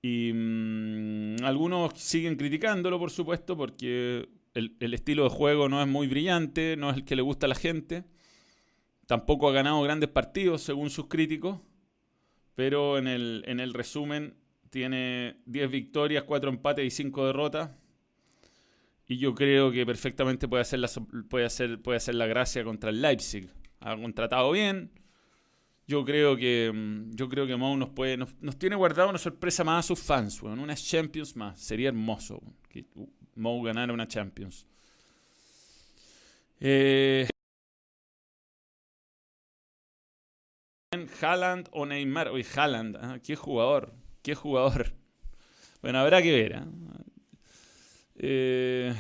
Y 0.01 0.33
mm, 0.33 1.43
algunos 1.43 1.93
siguen 1.95 2.37
criticándolo, 2.37 3.01
por 3.01 3.11
supuesto, 3.11 3.57
porque 3.57 4.29
el, 4.55 4.77
el 4.79 4.95
estilo 4.95 5.25
de 5.25 5.31
juego 5.31 5.69
no 5.69 5.83
es 5.83 5.89
muy 5.89 6.07
brillante, 6.07 6.77
no 6.77 6.91
es 6.91 6.97
el 6.97 7.05
que 7.05 7.17
le 7.17 7.23
gusta 7.23 7.47
a 7.47 7.49
la 7.49 7.57
gente. 7.57 8.05
Tampoco 9.07 9.49
ha 9.49 9.53
ganado 9.53 9.83
grandes 9.83 10.09
partidos, 10.09 10.63
según 10.63 10.91
sus 10.91 11.09
críticos 11.09 11.59
pero 12.57 12.99
en 12.99 13.07
el, 13.07 13.45
en 13.47 13.61
el 13.61 13.73
resumen 13.75 14.35
tiene 14.71 15.37
10 15.47 15.71
victorias, 15.71 16.25
4 16.25 16.51
empates 16.51 16.85
y 16.85 16.91
5 16.91 17.27
derrotas. 17.27 17.71
Y 19.07 19.19
yo 19.19 19.35
creo 19.35 19.71
que 19.71 19.87
perfectamente 19.87 20.49
puede 20.49 20.63
hacer 20.63 20.81
la, 20.81 20.91
puede 21.29 21.45
hacer, 21.45 21.81
puede 21.81 21.99
hacer 21.99 22.17
la 22.17 22.27
gracia 22.27 22.65
contra 22.65 22.91
el 22.91 23.01
Leipzig. 23.01 23.49
Ha 23.81 23.95
contratado 23.95 24.51
bien. 24.51 24.91
Yo 25.87 26.05
creo 26.05 26.37
que 26.37 26.73
mm, 26.75 27.15
yo 27.15 27.29
creo 27.29 27.47
que 27.47 27.55
Mou 27.55 27.77
nos 27.77 27.91
puede 27.91 28.17
nos, 28.17 28.35
tiene 28.59 28.75
guardado 28.75 29.11
una 29.11 29.19
sorpresa 29.19 29.63
más 29.63 29.85
a 29.85 29.89
sus 29.89 30.01
fans, 30.01 30.41
bueno, 30.41 30.61
una 30.61 30.75
Champions 30.75 31.37
más. 31.37 31.61
Sería 31.61 31.89
hermoso 31.89 32.43
que 32.69 32.87
Mou 33.37 33.63
ganara 33.63 33.93
una 33.93 34.09
Champions. 34.09 34.67
Eh, 36.59 37.29
Haaland 41.21 41.69
o 41.73 41.87
Neymar. 41.87 42.33
Uy, 42.33 42.45
Haaland, 42.55 42.97
ah, 42.97 43.19
qué 43.23 43.37
jugador, 43.37 43.95
qué 44.23 44.35
jugador. 44.35 44.95
Bueno, 45.83 45.99
habrá 45.99 46.23
que 46.23 46.33
ver. 46.33 46.55
¿ah? 46.57 46.67
Eh, 48.17 48.95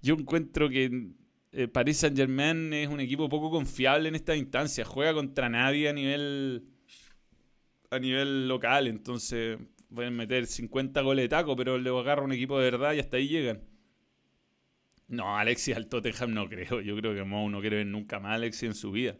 yo 0.00 0.14
encuentro 0.14 0.68
que 0.68 1.10
eh, 1.52 1.68
Paris 1.68 1.98
Saint 1.98 2.16
Germain 2.16 2.72
es 2.72 2.88
un 2.88 3.00
equipo 3.00 3.28
poco 3.28 3.50
confiable 3.50 4.08
en 4.08 4.14
esta 4.14 4.34
instancia. 4.34 4.84
Juega 4.84 5.14
contra 5.14 5.48
nadie 5.48 5.88
a 5.88 5.92
nivel 5.92 6.64
a 7.90 7.98
nivel 7.98 8.48
local, 8.48 8.86
entonces 8.86 9.58
pueden 9.94 10.16
meter 10.16 10.46
50 10.46 11.02
goles 11.02 11.24
de 11.24 11.28
taco, 11.28 11.54
pero 11.54 11.76
le 11.76 11.90
agarra 11.90 12.22
un 12.22 12.32
equipo 12.32 12.58
de 12.58 12.70
verdad 12.70 12.94
y 12.94 13.00
hasta 13.00 13.18
ahí 13.18 13.28
llegan. 13.28 13.62
No, 15.08 15.36
Alexis 15.36 15.76
al 15.76 15.88
Tottenham 15.88 16.32
no 16.32 16.48
creo. 16.48 16.80
Yo 16.80 16.96
creo 16.96 17.14
que 17.14 17.22
Mou 17.22 17.50
no 17.50 17.60
quiere 17.60 17.76
ver 17.76 17.86
nunca 17.86 18.18
más 18.18 18.36
Alexis 18.36 18.62
en 18.62 18.74
su 18.74 18.92
vida. 18.92 19.16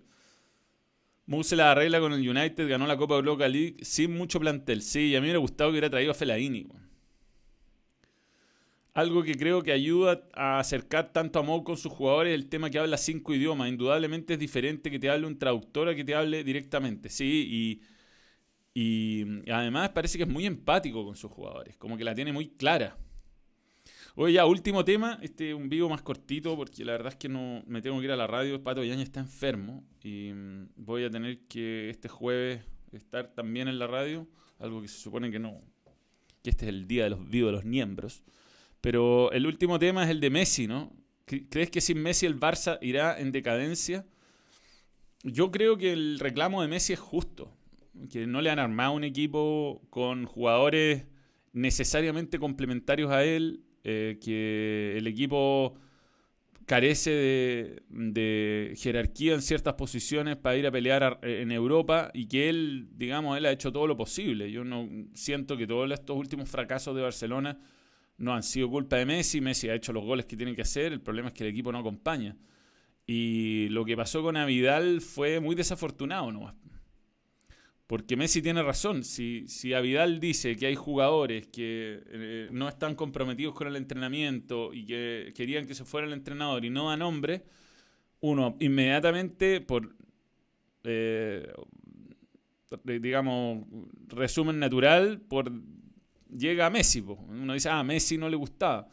Moore 1.33 1.49
se 1.49 1.57
la 1.57 1.73
arregla 1.73 1.99
con 1.99 2.13
el 2.13 2.29
United, 2.29 2.69
ganó 2.69 2.87
la 2.87 2.99
Copa 2.99 3.15
Europa 3.15 3.49
League 3.49 3.77
sin 3.81 4.15
mucho 4.15 4.39
plantel. 4.39 4.83
Sí, 4.83 5.09
y 5.09 5.17
a 5.17 5.21
mí 5.21 5.23
me 5.23 5.29
hubiera 5.29 5.39
gustado 5.39 5.71
que 5.71 5.73
hubiera 5.73 5.89
traído 5.89 6.13
a 6.13 6.15
Fellaini. 6.15 6.67
algo 8.95 9.23
que 9.23 9.35
creo 9.35 9.63
que 9.63 9.73
ayuda 9.73 10.29
a 10.35 10.59
acercar 10.59 11.13
tanto 11.13 11.39
a 11.39 11.43
Mou 11.43 11.65
con 11.65 11.77
sus 11.77 11.93
jugadores 11.93 12.35
el 12.35 12.49
tema 12.49 12.69
que 12.71 12.79
habla 12.79 12.97
cinco 12.99 13.35
idiomas. 13.35 13.69
Indudablemente 13.69 14.35
es 14.35 14.39
diferente 14.39 14.91
que 14.91 14.99
te 14.99 15.09
hable 15.09 15.27
un 15.27 15.39
traductor 15.39 15.89
a 15.89 15.95
que 15.95 16.05
te 16.05 16.15
hable 16.15 16.45
directamente, 16.45 17.09
sí, 17.09 17.81
y 18.75 19.51
además 19.51 19.91
parece 19.91 20.19
que 20.19 20.25
es 20.25 20.31
muy 20.31 20.47
empático 20.47 21.05
con 21.05 21.17
sus 21.17 21.31
jugadores, 21.31 21.77
como 21.77 21.97
que 21.97 22.05
la 22.05 22.15
tiene 22.15 22.33
muy 22.33 22.51
clara. 22.51 22.97
Oye, 24.15 24.35
ya, 24.35 24.45
último 24.45 24.85
tema, 24.85 25.19
este 25.23 25.55
un 25.55 25.71
vivo 25.71 25.89
más 25.89 26.03
cortito, 26.03 26.55
porque 26.55 26.85
la 26.85 26.93
verdad 26.93 27.13
es 27.13 27.17
que 27.19 27.31
no 27.31 27.63
me 27.67 27.81
tengo 27.81 27.99
que 27.99 28.05
ir 28.05 28.13
a 28.13 28.17
la 28.17 28.27
radio. 28.27 28.63
Pato 28.63 28.85
Yaña 28.85 29.03
está 29.03 29.21
enfermo 29.21 29.85
y 30.03 30.33
mm, 30.35 30.69
voy 30.77 31.05
a 31.05 31.11
tener 31.11 31.39
que 31.49 31.89
este 31.89 32.09
jueves 32.09 32.63
estar 32.93 33.33
también 33.33 33.69
en 33.69 33.79
la 33.79 33.87
radio, 33.87 34.29
algo 34.59 34.83
que 34.83 34.89
se 34.89 34.99
supone 34.99 35.31
que 35.31 35.39
no, 35.39 35.63
que 36.43 36.51
este 36.51 36.67
es 36.67 36.69
el 36.69 36.87
día 36.87 37.05
de 37.05 37.11
los 37.11 37.27
vivos 37.27 37.49
de 37.49 37.53
los 37.53 37.65
miembros. 37.65 38.23
Pero 38.83 39.33
el 39.33 39.47
último 39.47 39.79
tema 39.79 40.05
es 40.05 40.11
el 40.11 40.21
de 40.21 40.29
Messi, 40.29 40.67
¿no? 40.67 40.93
¿Crees 41.25 41.71
que 41.71 41.81
sin 41.81 42.03
Messi 42.03 42.27
el 42.27 42.39
Barça 42.39 42.79
irá 42.83 43.19
en 43.19 43.33
decadencia? 43.33 44.05
Yo 45.23 45.51
creo 45.51 45.79
que 45.79 45.93
el 45.93 46.19
reclamo 46.19 46.61
de 46.61 46.69
Messi 46.69 46.93
es 46.93 47.01
justo, 47.01 47.51
que 48.11 48.27
no 48.27 48.43
le 48.43 48.51
han 48.51 48.59
armado 48.59 48.93
un 48.93 49.05
equipo 49.05 49.81
con 49.89 50.27
jugadores 50.27 51.07
necesariamente 51.55 52.39
complementarios 52.39 53.11
a 53.11 53.25
él 53.25 53.63
eh, 53.85 54.19
que 54.23 54.95
el 54.97 55.07
equipo 55.07 55.77
carece 56.67 57.11
de, 57.91 58.75
jerarquía 58.77 59.35
en 59.35 59.43
ciertas 59.43 59.75
posiciones 59.75 60.37
para 60.37 60.57
ir 60.57 60.67
a 60.67 60.71
pelear 60.71 61.19
en 61.23 61.53
Europa 61.53 62.11
y 62.15 62.27
que 62.27 62.49
él, 62.49 62.89
digamos, 62.95 63.37
él 63.37 63.47
ha 63.47 63.53
hecho 63.53 63.73
todo 63.73 63.87
lo 63.87 63.97
posible. 63.97 64.51
Yo 64.51 64.65
no 64.65 64.89
siento 65.15 65.57
que 65.57 65.67
todos 65.67 65.91
estos 65.91 66.17
últimos 66.17 66.49
fracasos 66.49 66.95
de 66.95 67.03
Barcelona 67.03 67.59
no 68.19 68.35
han 68.35 68.43
sido 68.43 68.71
culpa 68.71 68.97
de 68.97 69.07
Messi. 69.07 69.41
Messi 69.41 69.69
ha 69.69 69.75
hecho 69.75 69.93
los 69.93 70.05
goles 70.05 70.27
que 70.27 70.37
tiene 70.37 70.55
que 70.55 70.63
hacer. 70.63 70.93
El 70.93 71.01
problema 71.01 71.29
es 71.29 71.35
que 71.35 71.45
el 71.45 71.51
equipo 71.51 71.73
no 71.73 71.79
acompaña. 71.79 72.37
Y 73.07 73.69
lo 73.71 73.85
que 73.85 73.97
pasó 73.97 74.23
con 74.23 74.37
Avidal 74.37 75.01
fue 75.01 75.41
muy 75.41 75.57
desafortunado 75.57 76.31
¿no? 76.31 76.55
Porque 77.93 78.17
Messi 78.17 78.41
tiene 78.41 78.63
razón. 78.63 79.05
Si, 79.05 79.47
si 79.49 79.75
Avidal 79.75 80.19
dice 80.19 80.57
que 80.57 80.65
hay 80.65 80.75
jugadores 80.75 81.49
que 81.49 82.03
eh, 82.07 82.49
no 82.51 82.67
están 82.67 82.95
comprometidos 82.95 83.55
con 83.55 83.67
el 83.67 83.77
entrenamiento 83.77 84.73
y 84.73 84.87
que 84.87 85.31
querían 85.37 85.67
que 85.67 85.75
se 85.75 85.85
fuera 85.85 86.07
el 86.07 86.15
entrenador 86.15 86.65
y 86.65 86.71
no 86.71 86.89
da 86.89 86.97
nombre, 86.97 87.45
uno 88.21 88.57
inmediatamente, 88.61 89.61
por, 89.61 89.95
eh, 90.85 91.53
digamos, 92.83 93.67
resumen 94.09 94.59
natural, 94.59 95.21
por 95.21 95.53
llega 96.35 96.65
a 96.65 96.71
Messi. 96.71 97.01
Uno 97.01 97.53
dice, 97.53 97.69
ah, 97.69 97.85
Messi 97.85 98.17
no 98.17 98.31
le 98.31 98.37
gustaba. 98.37 98.89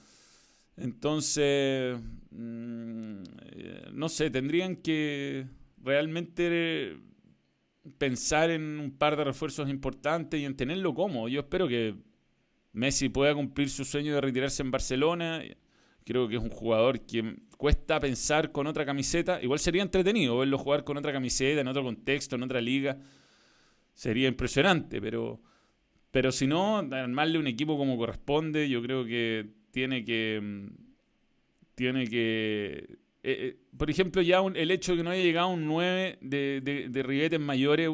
Entonces, 0.76 1.98
mm, 2.32 3.24
eh, 3.54 3.90
no 3.94 4.10
sé, 4.10 4.30
tendrían 4.30 4.76
que 4.76 5.48
realmente 5.82 7.00
pensar 7.98 8.52
en 8.52 8.80
un 8.80 8.92
par 8.92 9.16
de 9.16 9.24
refuerzos 9.24 9.70
importantes 9.70 10.40
y 10.40 10.46
en 10.46 10.56
tenerlo 10.56 10.94
cómodo. 10.94 11.28
Yo 11.28 11.42
espero 11.42 11.68
que 11.68 11.96
Messi 12.74 13.10
pueda 13.10 13.34
cumplir 13.34 13.70
su 13.70 13.86
sueño 13.86 14.14
de 14.16 14.22
retirarse 14.22 14.62
en 14.62 14.72
Barcelona. 14.72 15.42
Creo 16.06 16.28
que 16.28 16.36
es 16.36 16.42
un 16.42 16.50
jugador 16.50 17.02
que 17.02 17.38
cuesta 17.58 18.00
pensar 18.00 18.52
con 18.52 18.68
otra 18.68 18.86
camiseta. 18.86 19.42
Igual 19.42 19.60
sería 19.60 19.82
entretenido 19.82 20.38
verlo 20.38 20.58
jugar 20.58 20.84
con 20.84 20.98
otra 20.98 21.12
camiseta, 21.12 21.62
en 21.62 21.68
otro 21.68 21.84
contexto, 21.84 22.36
en 22.36 22.44
otra 22.44 22.62
liga. 22.62 22.98
Sería 23.94 24.28
impresionante, 24.28 25.02
pero, 25.02 25.42
pero 26.12 26.32
si 26.32 26.48
no, 26.48 26.78
armarle 26.78 27.38
un 27.38 27.48
equipo 27.48 27.78
como 27.78 27.98
corresponde, 27.98 28.70
yo 28.70 28.82
creo 28.82 29.04
que 29.04 29.50
tiene 29.72 30.06
que, 30.06 30.70
tiene 31.76 32.08
que 32.08 32.98
eh, 33.22 33.38
eh, 33.42 33.60
por 33.78 33.90
ejemplo, 33.90 34.22
ya 34.22 34.40
el 34.40 34.72
hecho 34.72 34.94
de 34.94 35.00
que 35.00 35.04
no 35.04 35.10
haya 35.10 35.22
llegado 35.22 35.50
un 35.50 35.66
9 35.66 36.20
de, 36.22 36.62
de, 36.64 37.30
de 37.30 37.40
mayores 37.40 37.90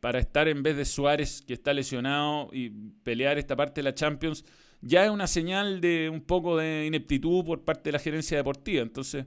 para, 0.00 0.18
estar 0.18 0.48
en 0.48 0.62
vez 0.62 0.76
de 0.76 0.86
Suárez, 0.86 1.42
que 1.42 1.52
está 1.52 1.74
lesionado, 1.74 2.48
y 2.52 2.70
pelear 3.02 3.38
esta 3.38 3.54
parte 3.54 3.80
de 3.80 3.84
la 3.84 3.94
Champions, 3.94 4.44
ya 4.80 5.04
es 5.04 5.10
una 5.10 5.26
señal 5.26 5.80
de 5.80 6.08
un 6.10 6.22
poco 6.22 6.56
de 6.56 6.86
ineptitud 6.86 7.44
por 7.44 7.64
parte 7.64 7.90
de 7.90 7.92
la 7.92 7.98
gerencia 7.98 8.38
deportiva. 8.38 8.82
Entonces, 8.82 9.26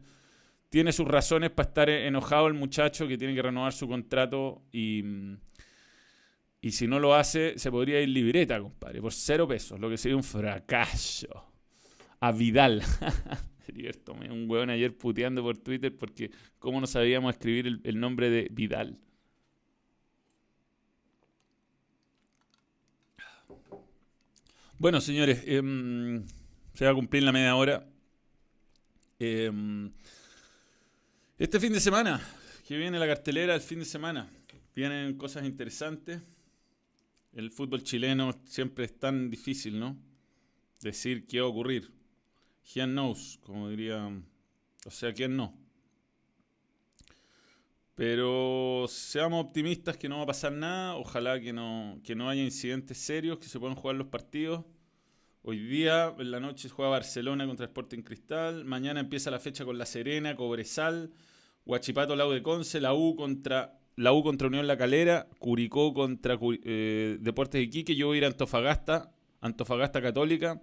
tiene 0.69 0.91
sus 0.91 1.07
razones 1.07 1.51
para 1.51 1.69
estar 1.69 1.89
enojado 1.89 2.47
el 2.47 2.55
muchacho 2.55 3.07
que 3.07 3.17
tiene 3.17 3.35
que 3.35 3.43
renovar 3.43 3.71
su 3.71 3.87
contrato 3.87 4.63
y, 4.71 5.03
y 6.59 6.71
si 6.71 6.87
no 6.87 6.99
lo 6.99 7.13
hace, 7.13 7.59
se 7.59 7.69
podría 7.69 8.01
ir 8.01 8.09
libreta, 8.09 8.59
compadre, 8.59 8.99
por 8.99 9.13
cero 9.13 9.47
pesos, 9.47 9.79
lo 9.79 9.89
que 9.89 9.97
sería 9.97 10.17
un 10.17 10.23
fracaso. 10.23 11.51
A 12.19 12.31
Vidal. 12.31 12.81
me 13.73 14.31
un 14.31 14.49
hueón 14.49 14.69
ayer 14.69 14.95
puteando 14.95 15.41
por 15.41 15.57
Twitter 15.57 15.95
porque 15.95 16.31
cómo 16.59 16.79
no 16.79 16.87
sabíamos 16.87 17.33
escribir 17.33 17.79
el, 17.83 17.99
nombre 17.99 18.29
de 18.29 18.47
Vidal. 18.51 18.97
Bueno, 24.77 24.99
señores, 24.99 25.41
em, 25.45 26.25
se 26.73 26.85
va 26.85 26.91
a 26.91 26.93
cumplir 26.93 27.23
la 27.23 27.31
media 27.31 27.55
hora. 27.55 27.87
Em, 29.19 29.91
este 31.37 31.59
fin 31.59 31.71
de 31.71 31.79
semana, 31.79 32.21
que 32.67 32.77
viene 32.77 32.99
la 32.99 33.07
cartelera 33.07 33.55
el 33.55 33.61
fin 33.61 33.79
de 33.79 33.85
semana, 33.85 34.29
vienen 34.75 35.17
cosas 35.17 35.45
interesantes. 35.45 36.21
El 37.33 37.51
fútbol 37.51 37.83
chileno 37.83 38.33
siempre 38.45 38.85
es 38.85 38.99
tan 38.99 39.29
difícil, 39.29 39.79
¿no? 39.79 39.97
Decir 40.81 41.25
qué 41.25 41.39
va 41.39 41.47
a 41.47 41.49
ocurrir. 41.49 41.94
¿Quién 42.71 42.93
knows, 42.93 43.39
como 43.43 43.69
diría. 43.69 44.09
O 44.85 44.91
sea, 44.91 45.13
¿quién 45.13 45.35
no? 45.35 45.53
Pero 47.95 48.85
seamos 48.89 49.45
optimistas 49.45 49.97
que 49.97 50.09
no 50.09 50.17
va 50.17 50.23
a 50.23 50.27
pasar 50.27 50.51
nada. 50.51 50.95
Ojalá 50.95 51.39
que 51.39 51.53
no, 51.53 51.99
que 52.03 52.15
no 52.15 52.29
haya 52.29 52.43
incidentes 52.43 52.97
serios, 52.97 53.37
que 53.37 53.47
se 53.47 53.59
puedan 53.59 53.75
jugar 53.75 53.95
los 53.95 54.07
partidos. 54.07 54.65
Hoy 55.43 55.59
día, 55.59 56.13
en 56.17 56.31
la 56.31 56.39
noche, 56.39 56.67
juega 56.69 56.89
Barcelona 56.91 57.45
contra 57.45 57.67
Sporting 57.67 58.01
Cristal. 58.01 58.65
Mañana 58.65 58.99
empieza 58.99 59.29
la 59.29 59.39
fecha 59.39 59.63
con 59.63 59.77
La 59.77 59.85
Serena, 59.85 60.35
Cobresal, 60.35 61.11
Huachipato, 61.65 62.15
Lau 62.15 62.31
de 62.31 62.41
Conce, 62.41 62.81
la 62.81 62.95
U 62.95 63.15
contra, 63.15 63.79
la 63.95 64.11
U 64.11 64.23
contra 64.23 64.47
Unión 64.47 64.65
La 64.65 64.75
Calera, 64.75 65.29
Curicó 65.37 65.93
contra 65.93 66.37
eh, 66.63 67.17
Deportes 67.21 67.59
de 67.59 67.63
Iquique. 67.63 67.95
Yo 67.95 68.07
voy 68.07 68.15
a 68.15 68.17
ir 68.17 68.23
a 68.25 68.27
Antofagasta, 68.27 69.13
Antofagasta 69.39 70.01
Católica. 70.01 70.61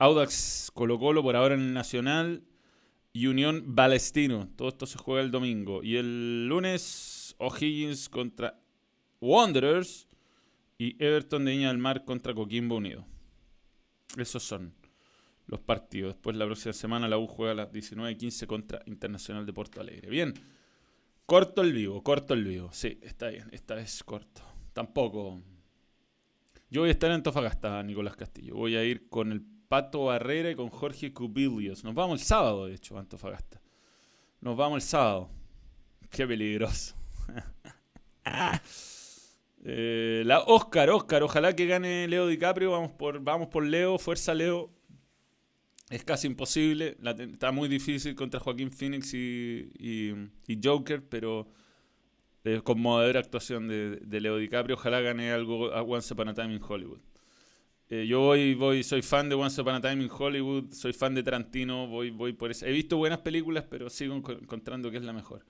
Audax 0.00 0.70
Colo 0.72 0.98
Colo 0.98 1.22
por 1.22 1.36
ahora 1.36 1.54
en 1.54 1.60
el 1.60 1.74
Nacional 1.74 2.42
y 3.12 3.26
Unión 3.26 3.64
Balestino. 3.66 4.48
Todo 4.56 4.68
esto 4.68 4.86
se 4.86 4.96
juega 4.96 5.20
el 5.20 5.30
domingo. 5.30 5.82
Y 5.82 5.96
el 5.96 6.48
lunes 6.48 7.36
O'Higgins 7.38 8.08
contra 8.08 8.58
Wanderers 9.20 10.08
y 10.78 10.96
Everton 11.04 11.44
de 11.44 11.50
Viña 11.52 11.68
del 11.68 11.76
Mar 11.76 12.06
contra 12.06 12.32
Coquimbo 12.32 12.76
Unido. 12.76 13.04
Esos 14.16 14.42
son 14.42 14.72
los 15.46 15.60
partidos. 15.60 16.14
Después 16.14 16.34
la 16.34 16.46
próxima 16.46 16.72
semana 16.72 17.06
la 17.06 17.18
U 17.18 17.26
juega 17.26 17.52
a 17.52 17.56
las 17.56 17.70
19.15 17.70 18.46
contra 18.46 18.80
Internacional 18.86 19.44
de 19.44 19.52
Porto 19.52 19.82
Alegre. 19.82 20.08
Bien. 20.08 20.32
Corto 21.26 21.60
el 21.60 21.74
vivo, 21.74 22.02
corto 22.02 22.32
el 22.32 22.44
vivo. 22.44 22.70
Sí, 22.72 22.98
está 23.02 23.28
bien. 23.28 23.48
Esta 23.52 23.74
vez 23.74 24.02
corto. 24.02 24.40
Tampoco. 24.72 25.42
Yo 26.70 26.80
voy 26.80 26.88
a 26.88 26.92
estar 26.92 27.10
en 27.10 27.16
Antofagasta, 27.16 27.82
Nicolás 27.82 28.16
Castillo. 28.16 28.54
Voy 28.54 28.76
a 28.76 28.84
ir 28.84 29.10
con 29.10 29.32
el 29.32 29.59
Pato 29.70 30.06
Barrera 30.06 30.50
y 30.50 30.56
con 30.56 30.68
Jorge 30.68 31.12
Cubilios. 31.12 31.84
Nos 31.84 31.94
vamos 31.94 32.20
el 32.20 32.26
sábado, 32.26 32.66
de 32.66 32.74
hecho, 32.74 32.98
Antofagasta. 32.98 33.62
Nos 34.40 34.56
vamos 34.56 34.82
el 34.82 34.88
sábado. 34.88 35.30
Qué 36.10 36.26
peligroso. 36.26 36.96
Eh, 39.62 40.22
la 40.24 40.40
Oscar, 40.40 40.88
Oscar, 40.88 41.22
ojalá 41.22 41.54
que 41.54 41.66
gane 41.66 42.08
Leo 42.08 42.26
DiCaprio. 42.26 42.70
Vamos 42.70 42.92
por, 42.92 43.20
vamos 43.20 43.48
por 43.48 43.62
Leo, 43.62 43.98
fuerza 43.98 44.32
Leo. 44.32 44.70
Es 45.90 46.02
casi 46.02 46.28
imposible. 46.28 46.96
está 47.30 47.52
muy 47.52 47.68
difícil 47.68 48.14
contra 48.14 48.40
Joaquín 48.40 48.72
Phoenix 48.72 49.12
y, 49.12 50.30
Joker, 50.64 51.06
pero 51.06 51.46
eh, 52.44 52.62
con 52.64 52.80
moderada 52.80 53.20
actuación 53.20 53.68
de, 53.68 53.96
de, 53.96 54.20
Leo 54.22 54.38
DiCaprio. 54.38 54.76
Ojalá 54.76 55.02
gane 55.02 55.30
algo 55.30 55.74
a 55.74 55.82
Once 55.82 56.14
Upon 56.14 56.28
a 56.28 56.34
Time 56.34 56.54
in 56.54 56.62
Hollywood. 56.66 57.09
Eh, 57.92 58.06
yo 58.06 58.20
voy, 58.20 58.54
voy, 58.54 58.84
soy 58.84 59.02
fan 59.02 59.28
de 59.28 59.34
Once 59.34 59.60
Upon 59.60 59.74
a 59.74 59.80
Time 59.80 60.04
in 60.04 60.10
Hollywood, 60.16 60.72
soy 60.72 60.92
fan 60.92 61.12
de 61.12 61.24
Tarantino, 61.24 61.88
voy, 61.88 62.10
voy 62.10 62.32
por 62.32 62.52
eso. 62.52 62.64
He 62.64 62.70
visto 62.70 62.96
buenas 62.96 63.18
películas, 63.18 63.64
pero 63.68 63.90
sigo 63.90 64.14
encontrando 64.14 64.92
que 64.92 64.98
es 64.98 65.02
la 65.02 65.12
mejor. 65.12 65.44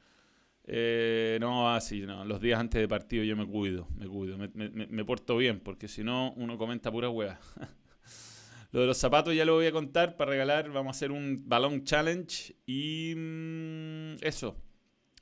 Eh, 0.65 1.37
no, 1.39 1.71
así, 1.71 2.01
no. 2.01 2.25
Los 2.25 2.41
días 2.41 2.59
antes 2.59 2.81
de 2.81 2.89
partido 2.89 3.25
yo 3.25 3.37
me 3.37 3.47
cuido, 3.47 3.89
me 3.95 4.09
cuido, 4.09 4.39
me, 4.39 4.49
me, 4.55 5.05
porto 5.05 5.37
bien, 5.37 5.61
porque 5.61 5.87
si 5.87 6.03
no, 6.03 6.33
uno 6.37 6.57
comenta 6.57 6.91
pura 6.91 7.11
hueá. 7.11 7.39
lo 8.73 8.81
de 8.81 8.87
los 8.87 8.97
zapatos 8.97 9.35
ya 9.35 9.45
lo 9.45 9.55
voy 9.55 9.67
a 9.67 9.73
contar 9.73 10.17
para 10.17 10.31
regalar. 10.31 10.71
Vamos 10.71 10.97
a 10.97 10.97
hacer 10.97 11.13
un 11.13 11.47
balón 11.47 11.85
challenge 11.85 12.57
y 12.65 13.13
mm, 13.17 14.15
eso. 14.23 14.57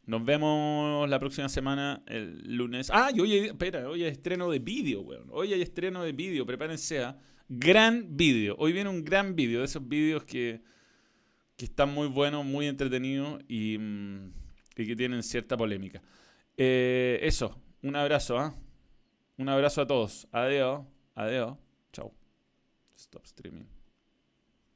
Nos 0.08 0.24
vemos 0.24 1.06
la 1.06 1.18
próxima 1.20 1.50
semana, 1.50 2.02
el 2.06 2.56
lunes. 2.56 2.90
Ah, 2.90 3.10
y 3.14 3.20
hoy, 3.20 3.34
espera, 3.34 3.86
hoy 3.90 4.04
hay 4.04 4.10
estreno 4.10 4.50
de 4.50 4.58
vídeo, 4.58 5.02
weón. 5.02 5.28
Hoy 5.30 5.52
hay 5.52 5.60
estreno 5.60 6.02
de 6.02 6.12
vídeo, 6.12 6.46
prepárense 6.46 7.04
a. 7.04 7.18
Gran 7.46 8.16
vídeo. 8.16 8.56
Hoy 8.58 8.72
viene 8.72 8.88
un 8.88 9.04
gran 9.04 9.36
vídeo, 9.36 9.58
de 9.58 9.66
esos 9.66 9.86
vídeos 9.86 10.24
que, 10.24 10.62
que 11.58 11.66
están 11.66 11.92
muy 11.92 12.08
buenos, 12.08 12.42
muy 12.42 12.66
entretenidos 12.68 13.42
y, 13.48 13.76
mm, 13.76 14.32
que 14.74 14.96
tienen 14.96 15.22
cierta 15.22 15.58
polémica. 15.58 16.00
Eh, 16.56 17.18
eso, 17.22 17.60
un 17.82 17.94
abrazo, 17.94 18.38
¿ah? 18.38 18.54
Un 19.36 19.50
abrazo 19.50 19.82
a 19.82 19.86
todos. 19.86 20.26
Adiós, 20.32 20.86
adiós. 21.16 21.58
Chao. 21.92 22.14
Stop 22.96 23.26
streaming. 23.26 23.77